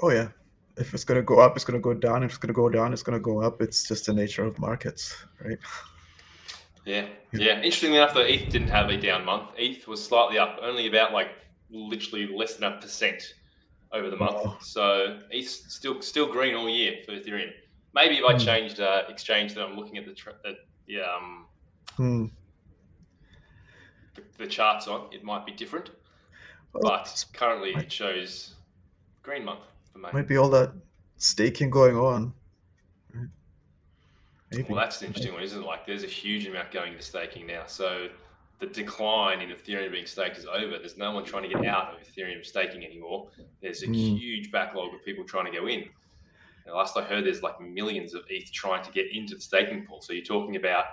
Oh 0.00 0.10
yeah, 0.10 0.28
if 0.76 0.94
it's 0.94 1.04
going 1.04 1.20
to 1.20 1.24
go 1.24 1.40
up, 1.40 1.56
it's 1.56 1.64
going 1.64 1.78
to 1.78 1.82
go 1.82 1.94
down. 1.94 2.22
If 2.22 2.30
it's 2.30 2.38
going 2.38 2.48
to 2.48 2.54
go 2.54 2.68
down, 2.68 2.92
it's 2.92 3.02
going 3.02 3.18
to 3.18 3.22
go 3.22 3.42
up. 3.42 3.60
It's 3.60 3.86
just 3.86 4.06
the 4.06 4.12
nature 4.12 4.44
of 4.44 4.58
markets, 4.58 5.14
right? 5.44 5.58
Yeah, 6.84 7.06
yeah. 7.32 7.56
Interestingly 7.56 7.98
enough, 7.98 8.14
though, 8.14 8.20
ETH 8.20 8.50
didn't 8.50 8.68
have 8.68 8.88
a 8.88 8.96
down 8.96 9.24
month. 9.24 9.50
ETH 9.56 9.86
was 9.86 10.02
slightly 10.02 10.38
up, 10.38 10.58
only 10.62 10.86
about 10.86 11.12
like 11.12 11.28
literally 11.70 12.26
less 12.26 12.56
than 12.56 12.72
a 12.72 12.80
percent 12.80 13.34
over 13.92 14.10
the 14.10 14.16
month. 14.16 14.44
Wow. 14.44 14.56
So 14.60 15.20
ETH 15.30 15.48
still 15.48 16.00
still 16.00 16.30
green 16.32 16.54
all 16.54 16.68
year 16.68 16.96
for 17.04 17.12
Ethereum. 17.12 17.50
Maybe 17.94 18.16
if 18.16 18.24
I 18.24 18.32
hmm. 18.32 18.38
changed 18.38 18.80
uh, 18.80 19.02
exchange 19.08 19.54
that 19.54 19.64
I'm 19.64 19.76
looking 19.76 19.98
at 19.98 20.06
the 20.06 20.14
the, 20.42 20.56
the 20.86 21.00
um 21.00 21.46
hmm. 21.96 22.26
the, 24.14 24.22
the, 24.38 24.46
charts 24.46 24.88
on, 24.88 25.12
it 25.12 25.24
might 25.24 25.44
be 25.44 25.52
different. 25.52 25.90
but 26.72 27.24
currently, 27.32 27.74
it 27.74 27.92
shows 27.92 28.54
green 29.22 29.44
month. 29.44 29.64
Might 29.94 30.28
be 30.28 30.36
all 30.36 30.48
that 30.50 30.72
staking 31.16 31.70
going 31.70 31.96
on. 31.96 32.32
Maybe. 34.50 34.64
Well, 34.68 34.80
that's 34.80 35.00
an 35.00 35.08
interesting 35.08 35.32
one, 35.32 35.42
isn't 35.42 35.62
it? 35.62 35.66
Like, 35.66 35.86
there's 35.86 36.02
a 36.02 36.08
huge 36.08 36.46
amount 36.46 36.72
going 36.72 36.92
into 36.92 37.04
staking 37.04 37.46
now. 37.46 37.62
So 37.66 38.08
the 38.58 38.66
decline 38.66 39.40
in 39.40 39.50
Ethereum 39.50 39.92
being 39.92 40.06
staked 40.06 40.38
is 40.38 40.46
over. 40.46 40.78
There's 40.78 40.98
no 40.98 41.12
one 41.12 41.24
trying 41.24 41.44
to 41.44 41.48
get 41.48 41.64
out 41.66 41.94
of 41.94 42.00
Ethereum 42.00 42.44
staking 42.44 42.84
anymore. 42.84 43.28
There's 43.62 43.82
a 43.82 43.86
mm. 43.86 43.94
huge 43.94 44.50
backlog 44.50 44.92
of 44.92 45.04
people 45.04 45.24
trying 45.24 45.52
to 45.52 45.58
go 45.58 45.66
in. 45.68 45.84
And 46.66 46.74
last 46.74 46.96
I 46.96 47.02
heard, 47.02 47.24
there's 47.24 47.42
like 47.42 47.60
millions 47.60 48.12
of 48.12 48.22
ETH 48.28 48.52
trying 48.52 48.84
to 48.84 48.90
get 48.90 49.14
into 49.14 49.36
the 49.36 49.40
staking 49.40 49.86
pool. 49.86 50.00
So 50.00 50.12
you're 50.12 50.24
talking 50.24 50.56
about 50.56 50.86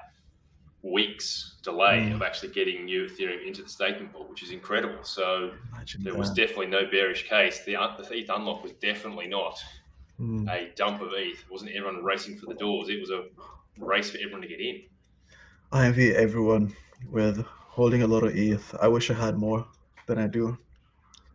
weeks 0.91 1.55
delay 1.63 1.99
mm. 1.99 2.15
of 2.15 2.21
actually 2.21 2.49
getting 2.49 2.85
new 2.85 3.05
Ethereum 3.05 3.45
into 3.45 3.61
the 3.61 3.69
staking 3.69 4.07
pool, 4.07 4.25
which 4.29 4.43
is 4.43 4.51
incredible. 4.51 5.03
So 5.03 5.51
Imagine 5.73 6.03
there 6.03 6.13
that. 6.13 6.19
was 6.19 6.29
definitely 6.31 6.67
no 6.67 6.89
bearish 6.89 7.27
case. 7.27 7.63
The, 7.65 7.73
the 7.73 8.17
ETH 8.17 8.29
unlock 8.29 8.63
was 8.63 8.73
definitely 8.73 9.27
not 9.27 9.61
mm. 10.19 10.49
a 10.49 10.73
dump 10.75 11.01
of 11.01 11.09
ETH. 11.13 11.39
It 11.39 11.51
wasn't 11.51 11.71
everyone 11.71 12.03
racing 12.03 12.37
for 12.37 12.45
the 12.45 12.55
doors. 12.55 12.89
It 12.89 12.99
was 12.99 13.09
a 13.09 13.25
race 13.79 14.11
for 14.11 14.17
everyone 14.17 14.41
to 14.41 14.47
get 14.47 14.59
in. 14.59 14.83
I 15.71 15.85
envy 15.87 16.15
everyone 16.15 16.73
with 17.11 17.43
holding 17.45 18.01
a 18.01 18.07
lot 18.07 18.23
of 18.23 18.35
ETH. 18.35 18.75
I 18.81 18.87
wish 18.87 19.11
I 19.11 19.13
had 19.13 19.37
more 19.37 19.65
than 20.07 20.17
I 20.17 20.27
do. 20.27 20.57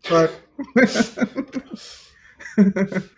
But 0.08 0.34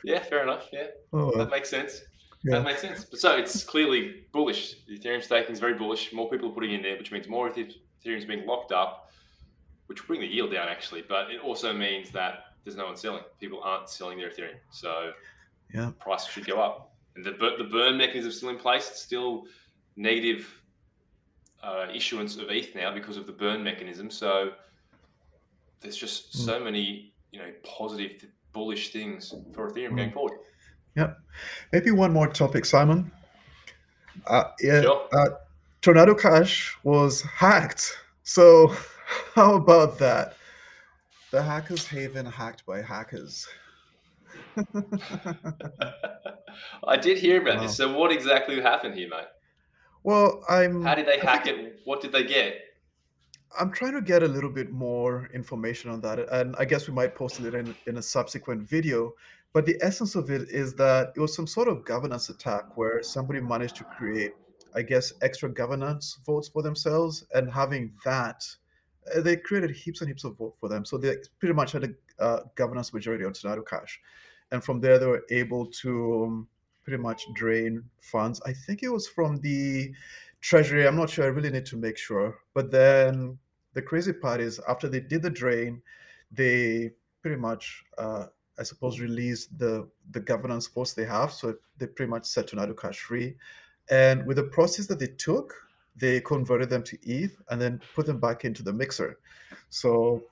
yeah, 0.05 0.19
fair 0.23 0.43
enough. 0.43 0.69
Yeah, 0.73 0.89
oh, 1.13 1.37
that 1.39 1.51
makes 1.51 1.71
sense. 1.71 2.03
Yeah. 2.45 2.59
That 2.59 2.65
makes 2.65 2.83
sense. 2.83 3.05
But 3.05 3.21
so 3.21 3.37
it's 3.37 3.65
clearly 3.65 4.27
bullish. 4.33 4.77
Ethereum 4.91 5.23
staking 5.23 5.53
is 5.53 5.61
very 5.61 5.75
bullish. 5.75 6.13
More 6.13 6.29
people 6.29 6.51
are 6.51 6.53
putting 6.53 6.73
in 6.73 6.83
there, 6.83 6.97
which 6.99 7.11
means 7.11 7.27
more 7.27 7.49
Ethereum 7.49 7.75
is 8.05 8.27
being 8.27 8.47
locked 8.47 8.71
up, 8.71 9.11
which 9.87 10.03
will 10.03 10.09
bring 10.09 10.21
the 10.21 10.27
yield 10.27 10.53
down 10.53 10.69
actually. 10.69 11.03
But 11.09 11.31
it 11.31 11.41
also 11.41 11.73
means 11.73 12.11
that 12.11 12.45
there's 12.65 12.77
no 12.77 12.87
one 12.87 12.97
selling. 12.97 13.23
People 13.41 13.61
aren't 13.63 13.89
selling 13.89 14.19
their 14.19 14.29
Ethereum, 14.29 14.57
so 14.71 15.13
yeah, 15.73 15.93
price 16.01 16.27
should 16.27 16.47
go 16.47 16.61
up. 16.61 16.93
And 17.17 17.25
the 17.25 17.33
the 17.33 17.69
burn 17.71 17.97
mechanism 17.97 18.29
is 18.29 18.37
still 18.37 18.51
in 18.51 18.59
place. 18.59 18.91
It's 18.91 19.01
still 19.01 19.45
negative 19.97 20.63
uh, 21.63 21.87
issuance 21.95 22.37
of 22.37 22.51
ETH 22.51 22.75
now 22.75 22.93
because 22.93 23.17
of 23.17 23.27
the 23.27 23.33
burn 23.33 23.65
mechanism. 23.65 24.11
So 24.11 24.53
there's 25.81 25.97
just 25.97 26.35
mm. 26.35 26.45
so 26.45 26.61
many 26.61 27.15
you 27.33 27.39
know 27.39 27.51
positive 27.63 28.27
bullish 28.53 28.93
things 28.93 29.35
for 29.55 29.71
Ethereum 29.71 29.93
mm. 29.93 29.97
going 29.97 30.13
forward. 30.13 30.39
Yeah. 30.97 31.15
Maybe 31.73 31.91
one 31.91 32.13
more 32.13 32.29
topic, 32.29 32.65
Simon. 32.65 33.11
Uh, 34.27 34.45
yeah, 34.61 34.83
sure. 34.83 35.09
uh, 35.13 35.29
Tornado 35.83 36.15
Cash 36.15 36.77
was 36.85 37.23
hacked. 37.23 37.99
So, 38.23 38.75
how 39.35 39.55
about 39.57 39.99
that? 39.99 40.37
The 41.31 41.43
Hackers 41.43 41.87
Haven 41.87 42.25
hacked 42.27 42.65
by 42.65 42.81
hackers. 42.81 43.49
I 46.87 46.97
did 46.97 47.19
hear 47.19 47.43
about 47.43 47.57
wow. 47.57 47.63
this. 47.63 47.77
So, 47.77 47.93
what 47.93 48.13
exactly 48.13 48.61
happened 48.61 48.95
here, 48.95 49.09
mate? 49.09 49.27
Well, 50.05 50.45
I'm. 50.49 50.83
How 50.83 50.95
did 50.95 51.07
they 51.07 51.19
hack 51.19 51.47
it? 51.47 51.81
What 51.85 52.01
did 52.01 52.13
they 52.13 52.25
get? 52.25 52.61
I'm 53.59 53.73
trying 53.73 53.95
to 53.95 54.03
get 54.03 54.23
a 54.23 54.29
little 54.29 54.51
bit 54.51 54.71
more 54.71 55.29
information 55.33 55.91
on 55.91 56.01
that, 56.03 56.19
and 56.31 56.55
I 56.59 56.65
guess 56.65 56.89
we 56.89 56.95
might 56.95 57.15
post 57.15 57.41
it 57.41 57.55
in, 57.55 57.75
in 57.87 57.97
a 57.99 58.03
subsequent 58.03 58.69
video. 58.69 59.13
But 59.55 59.67
the 59.67 59.79
essence 59.81 60.17
of 60.17 60.31
it 60.31 60.51
is 60.51 60.75
that 60.75 61.13
it 61.17 61.21
was 61.21 61.35
some 61.35 61.47
sort 61.47 61.69
of 61.69 61.85
governance 61.85 62.29
attack 62.29 62.77
where 62.77 63.05
somebody 63.05 63.41
managed 63.41 63.77
to 63.77 63.85
create, 63.85 64.33
I 64.75 64.83
guess, 64.83 65.13
extra 65.23 65.49
governance 65.49 66.19
votes 66.27 66.49
for 66.49 66.61
themselves. 66.61 67.25
And 67.33 67.49
having 67.51 67.93
that, 68.05 68.45
uh, 69.15 69.21
they 69.21 69.37
created 69.37 69.71
heaps 69.71 70.01
and 70.01 70.09
heaps 70.09 70.25
of 70.25 70.37
votes 70.37 70.59
for 70.59 70.69
them. 70.69 70.85
So 70.85 70.99
they 70.99 71.17
pretty 71.39 71.55
much 71.55 71.71
had 71.71 71.85
a 71.85 72.23
uh, 72.23 72.41
governance 72.57 72.93
majority 72.93 73.25
on 73.25 73.33
Tornado 73.33 73.63
Cash. 73.63 74.01
And 74.51 74.63
from 74.63 74.81
there, 74.81 74.99
they 74.99 75.07
were 75.07 75.25
able 75.31 75.67
to 75.83 76.25
um, 76.25 76.49
pretty 76.83 77.01
much 77.01 77.25
drain 77.35 77.85
funds. 78.01 78.43
I 78.45 78.53
think 78.53 78.83
it 78.83 78.89
was 78.89 79.07
from 79.07 79.41
the 79.41 79.95
treasury. 80.41 80.85
I'm 80.85 80.97
not 80.97 81.11
sure. 81.11 81.27
I 81.27 81.29
really 81.29 81.51
need 81.51 81.67
to 81.67 81.77
make 81.77 81.97
sure. 81.97 82.41
But 82.55 82.73
then 82.73 83.39
the 83.73 83.83
crazy 83.83 84.13
part 84.13 84.41
is 84.41 84.61
after 84.69 84.89
they 84.89 85.01
did 85.01 85.23
the 85.23 85.31
drain, 85.31 85.81
they 86.33 86.91
pretty 87.23 87.37
much 87.41 87.85
uh, 87.97 88.27
I 88.59 88.63
suppose, 88.63 89.01
release 89.01 89.47
the 89.47 89.89
the 90.11 90.21
governance 90.21 90.67
force 90.67 90.93
they 90.93 91.05
have. 91.05 91.33
So 91.33 91.57
they 91.79 91.87
pretty 91.87 92.11
much 92.11 92.25
set 92.27 92.49
Tornado 92.49 92.75
Cash 92.75 93.01
free. 93.01 93.37
And 93.91 94.27
with 94.27 94.37
the 94.37 94.45
process 94.45 94.87
that 94.87 94.99
they 94.99 95.09
took, 95.09 95.53
they 95.97 96.21
converted 96.21 96.71
them 96.71 96.83
to 96.85 96.99
ETH 97.03 97.41
and 97.51 97.61
then 97.61 97.81
put 97.95 98.07
them 98.07 98.19
back 98.19 98.45
into 98.45 98.63
the 98.63 98.73
mixer. 98.73 99.19
So 99.69 100.23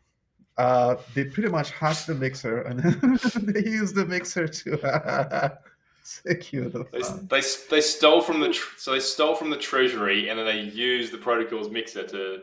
uh, 0.58 0.96
they 1.14 1.24
pretty 1.24 1.48
much 1.48 1.70
hacked 1.70 2.06
the 2.06 2.14
mixer 2.14 2.62
and 2.62 2.80
they 3.34 3.68
used 3.68 3.94
the 3.94 4.06
mixer 4.06 4.48
to 4.48 5.58
secure 6.02 6.68
the. 6.68 6.84
They, 6.92 7.40
they, 7.40 7.46
they 7.70 7.80
stole 7.80 8.20
from 8.20 8.40
the 8.40 8.52
tr- 8.52 8.78
so 8.78 8.92
they 8.92 9.00
stole 9.00 9.34
from 9.34 9.50
the 9.50 9.56
treasury 9.56 10.28
and 10.28 10.38
then 10.38 10.46
they 10.46 10.60
used 10.60 11.12
the 11.12 11.18
protocol's 11.18 11.70
mixer 11.70 12.06
to 12.06 12.42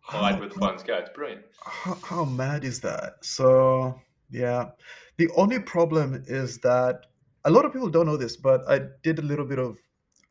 hide 0.00 0.38
where 0.38 0.48
the 0.48 0.54
funds 0.54 0.82
go. 0.82 0.96
It's 0.96 1.10
brilliant. 1.10 1.42
How, 1.64 1.94
how 2.02 2.24
mad 2.24 2.64
is 2.64 2.80
that? 2.80 3.24
So 3.24 4.00
yeah. 4.30 4.70
The 5.20 5.28
only 5.36 5.58
problem 5.58 6.24
is 6.28 6.60
that 6.60 7.04
a 7.44 7.50
lot 7.50 7.66
of 7.66 7.74
people 7.74 7.90
don't 7.90 8.06
know 8.06 8.16
this, 8.16 8.38
but 8.38 8.66
I 8.66 8.80
did 9.02 9.18
a 9.18 9.22
little 9.22 9.44
bit 9.44 9.58
of 9.58 9.76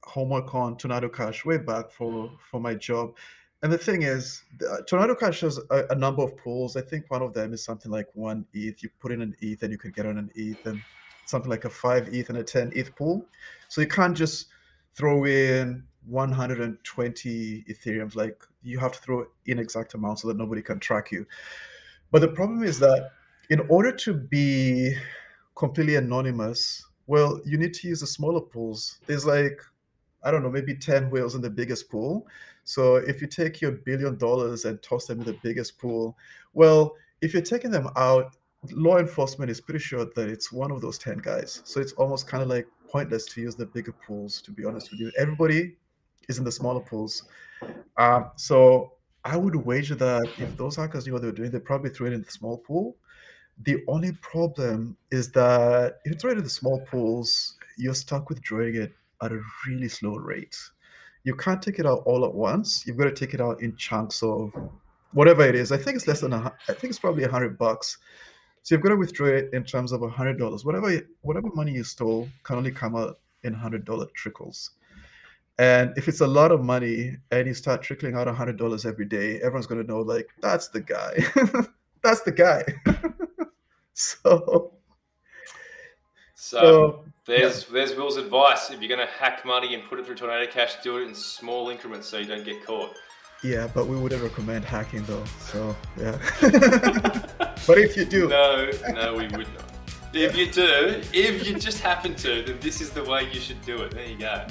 homework 0.04 0.56
on 0.56 0.78
Tornado 0.78 1.10
Cash 1.10 1.46
way 1.46 1.60
back 1.60 1.92
for 1.92 2.32
for 2.50 2.60
my 2.60 2.74
job. 2.74 3.16
And 3.62 3.72
the 3.72 3.78
thing 3.78 4.02
is, 4.02 4.42
the, 4.58 4.68
uh, 4.68 4.82
Tornado 4.88 5.14
Cash 5.14 5.42
has 5.42 5.60
a, 5.70 5.86
a, 5.92 5.96
number 5.96 6.24
of 6.24 6.36
pools. 6.38 6.76
I 6.76 6.82
think 6.82 7.06
one 7.12 7.22
of 7.22 7.36
them 7.36 7.54
is 7.54 7.64
something 7.64 7.92
like 7.92 8.08
one 8.16 8.48
ETH. 8.52 8.82
You 8.82 8.90
put 9.00 9.12
in 9.12 9.22
an 9.22 9.36
ETH 9.42 9.62
and 9.62 9.72
you 9.72 9.78
can 9.78 9.92
get 9.92 10.08
on 10.08 10.18
an 10.18 10.32
ETH, 10.34 10.66
and 10.66 10.82
something 11.28 11.52
like 11.52 11.66
a 11.66 11.70
five 11.70 12.12
ETH 12.12 12.30
and 12.30 12.40
a 12.40 12.44
ten 12.44 12.72
ETH 12.74 12.96
pool. 12.96 13.24
So 13.68 13.82
you 13.82 13.88
can't 13.88 14.18
just 14.18 14.48
throw 14.96 15.26
in 15.26 15.84
120 16.08 17.64
Ethereums. 17.70 18.16
Like 18.16 18.42
you 18.64 18.80
have 18.80 18.94
to 18.94 19.00
throw 19.00 19.28
in 19.46 19.60
exact 19.60 19.94
amounts 19.94 20.24
so 20.24 20.30
that 20.30 20.38
nobody 20.38 20.64
can 20.64 20.80
track 20.80 21.12
you. 21.12 21.28
But 22.10 22.22
the 22.22 22.30
problem 22.30 22.64
is 22.64 22.80
that 22.80 23.12
in 23.50 23.62
order 23.70 23.92
to 23.92 24.14
be 24.14 24.96
completely 25.56 25.96
anonymous, 25.96 26.86
well, 27.08 27.42
you 27.46 27.58
need 27.58 27.74
to 27.74 27.88
use 27.88 28.02
the 28.02 28.08
smaller 28.08 28.42
pools. 28.42 29.00
There's 29.08 29.26
like, 29.26 29.60
I 30.24 30.32
don't 30.32 30.44
know, 30.44 30.50
maybe 30.50 30.76
10 30.76 31.10
whales 31.10 31.36
in 31.36 31.42
the 31.42 31.50
biggest 31.50 31.90
pool. 31.90 32.28
So 32.64 32.98
if 32.98 33.22
you 33.22 33.28
take 33.28 33.62
your 33.62 33.72
billion 33.72 34.18
dollars 34.18 34.66
and 34.66 34.82
toss 34.84 35.08
them 35.08 35.20
in 35.20 35.26
the 35.26 35.38
biggest 35.42 35.80
pool, 35.80 36.16
well, 36.54 36.96
if 37.22 37.34
you're 37.34 37.42
taking 37.42 37.72
them 37.72 37.90
out, 37.96 38.36
law 38.72 39.00
enforcement 39.00 39.50
is 39.50 39.60
pretty 39.60 39.80
sure 39.80 40.06
that 40.06 40.30
it's 40.30 40.52
one 40.52 40.70
of 40.70 40.82
those 40.82 41.00
10 41.00 41.18
guys. 41.18 41.62
So 41.66 41.80
it's 41.80 41.94
almost 41.94 42.28
kind 42.28 42.44
of 42.44 42.50
like 42.50 42.68
pointless 42.88 43.26
to 43.34 43.42
use 43.42 43.56
the 43.56 43.66
bigger 43.66 43.94
pools, 44.06 44.42
to 44.44 44.52
be 44.52 44.66
honest 44.66 44.92
with 44.92 45.00
you. 45.00 45.12
Everybody 45.18 45.76
is 46.28 46.38
in 46.38 46.44
the 46.44 46.52
smaller 46.52 46.82
pools. 46.82 47.24
Uh, 47.98 48.26
so 48.36 48.94
I 49.26 49.36
would 49.36 49.56
wager 49.56 49.96
that 49.96 50.30
if 50.38 50.56
those 50.56 50.76
hackers 50.76 51.08
knew 51.08 51.14
what 51.14 51.24
they 51.24 51.28
were 51.28 51.34
doing, 51.34 51.50
they 51.50 51.60
probably 51.60 51.90
threw 51.90 52.08
it 52.08 52.14
in 52.14 52.22
the 52.22 52.32
small 52.32 52.60
pool 52.60 52.96
the 53.64 53.84
only 53.88 54.14
problem 54.14 54.96
is 55.12 55.32
that 55.34 55.98
if 56.06 56.14
it's 56.14 56.24
rated 56.24 56.46
the 56.46 56.50
small 56.50 56.80
pools, 56.82 57.58
you're 57.78 57.94
stuck 57.94 58.30
withdrawing 58.30 58.76
it 58.76 58.94
at 59.22 59.32
a 59.32 59.42
really 59.68 59.90
slow 59.90 60.16
rate. 60.16 60.56
You 61.24 61.36
can't 61.36 61.62
take 61.62 61.80
it 61.80 61.86
out 61.86 62.04
all 62.06 62.26
at 62.26 62.34
once. 62.34 62.86
You've 62.88 62.98
got 62.98 63.06
to 63.06 63.12
take 63.12 63.34
it 63.34 63.42
out 63.42 63.62
in 63.62 63.76
chunks 63.76 64.24
of 64.24 64.54
whatever 65.12 65.44
it 65.44 65.56
is. 65.56 65.72
I 65.72 65.78
think 65.78 65.98
it's 65.98 66.08
less 66.08 66.22
than 66.22 66.32
a, 66.32 66.54
I 66.70 66.74
think 66.74 66.92
it's 66.92 67.00
probably 67.00 67.26
a 67.26 67.30
hundred 67.30 67.58
bucks. 67.58 67.98
So 68.64 68.76
you've 68.76 68.84
got 68.84 68.90
to 68.90 68.96
withdraw 68.96 69.28
it 69.28 69.50
in 69.54 69.64
terms 69.66 69.92
of 69.92 70.04
a 70.04 70.10
hundred 70.10 70.38
dollars. 70.38 70.64
Whatever 70.64 71.02
whatever 71.22 71.50
money 71.54 71.74
you 71.74 71.84
stole 71.84 72.30
can 72.44 72.58
only 72.58 72.72
come 72.72 72.96
out 72.96 73.20
in 73.44 73.54
hundred 73.54 73.84
dollar 73.84 74.06
trickles. 74.16 74.72
And 75.58 75.92
if 75.98 76.08
it's 76.08 76.22
a 76.22 76.28
lot 76.28 76.54
of 76.54 76.64
money 76.64 77.18
and 77.32 77.48
you 77.48 77.54
start 77.54 77.82
trickling 77.82 78.16
out 78.16 78.28
hundred 78.28 78.58
dollars 78.58 78.86
every 78.86 79.06
day, 79.06 79.38
everyone's 79.38 79.68
gonna 79.68 79.84
know 79.84 80.00
like 80.00 80.30
that's 80.42 80.70
the 80.70 80.80
guy. 80.80 81.18
that's 82.04 82.22
the 82.22 82.32
guy. 82.32 82.64
so 84.24 84.72
so, 86.36 86.58
so 86.58 87.06
there's 87.26 87.64
yeah. 87.64 87.74
there's 87.74 87.96
Will's 87.96 88.16
advice. 88.16 88.72
If 88.72 88.82
you're 88.82 88.96
going 88.96 89.06
to 89.06 89.14
hack 89.14 89.46
money 89.46 89.76
and 89.76 89.84
put 89.84 90.00
it 90.00 90.06
through 90.06 90.16
Tornado 90.16 90.50
Cash, 90.50 90.82
do 90.82 90.98
it 90.98 91.08
in 91.08 91.14
small 91.14 91.70
increments 91.70 92.08
so 92.08 92.18
you 92.18 92.26
don't 92.26 92.46
get 92.46 92.66
caught. 92.66 92.96
Yeah, 93.44 93.68
but 93.74 93.88
we 93.88 93.98
wouldn't 93.98 94.24
recommend 94.24 94.64
hacking 94.64 95.04
though. 95.04 95.26
So 95.40 95.76
yeah. 95.98 96.18
but 97.68 97.78
if 97.78 97.98
you 97.98 98.06
do, 98.06 98.30
no, 98.30 98.72
no, 98.94 99.16
we 99.16 99.28
would 99.28 99.48
not. 99.54 99.66
If 100.14 100.36
you 100.36 100.50
do, 100.50 101.02
if 101.14 101.46
you 101.46 101.60
just 101.60 101.82
happen 101.82 102.16
to, 102.16 102.42
then 102.42 102.58
this 102.62 102.80
is 102.80 102.90
the 102.92 103.04
way 103.04 103.30
you 103.32 103.40
should 103.42 103.62
do 103.64 103.82
it. 103.82 103.92
There 103.92 104.08
you 104.08 104.18
go. 104.18 104.48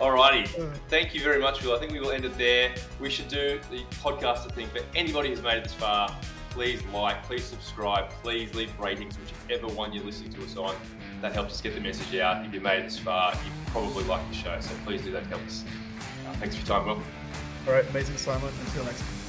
Alrighty. 0.00 0.48
Thank 0.88 1.14
you 1.14 1.22
very 1.22 1.38
much, 1.38 1.62
Will. 1.62 1.76
I 1.76 1.78
think 1.78 1.92
we 1.92 2.00
will 2.00 2.12
end 2.12 2.24
it 2.24 2.36
there. 2.38 2.74
We 2.98 3.10
should 3.10 3.28
do 3.28 3.60
the 3.70 3.82
podcaster 4.02 4.50
thing 4.52 4.68
for 4.68 4.80
anybody 4.96 5.28
who's 5.28 5.42
made 5.42 5.58
it 5.58 5.64
this 5.64 5.74
far. 5.74 6.10
Please 6.50 6.84
like, 6.92 7.22
please 7.22 7.44
subscribe, 7.44 8.10
please 8.22 8.54
leave 8.54 8.76
ratings, 8.78 9.16
whichever 9.18 9.68
one 9.68 9.92
you're 9.92 10.04
listening 10.04 10.32
to 10.32 10.42
us 10.42 10.56
on 10.56 10.74
that 11.22 11.32
helps 11.32 11.54
us 11.54 11.60
get 11.60 11.74
the 11.74 11.80
message 11.80 12.14
out. 12.18 12.44
If 12.44 12.52
you 12.52 12.60
made 12.60 12.80
it 12.80 12.84
this 12.84 12.98
far, 12.98 13.32
you 13.32 13.50
probably 13.68 14.04
like 14.04 14.28
the 14.28 14.34
show, 14.34 14.56
so 14.60 14.74
please 14.84 15.02
do 15.02 15.12
that. 15.12 15.24
Help 15.26 15.42
us. 15.46 15.64
Uh, 16.26 16.32
thanks 16.34 16.56
for 16.56 16.66
your 16.66 16.78
time, 16.78 16.86
Will. 16.86 17.02
All 17.66 17.74
right, 17.74 17.88
amazing, 17.90 18.16
Simon. 18.16 18.50
Until 18.66 18.84
next 18.84 19.00
time. 19.00 19.19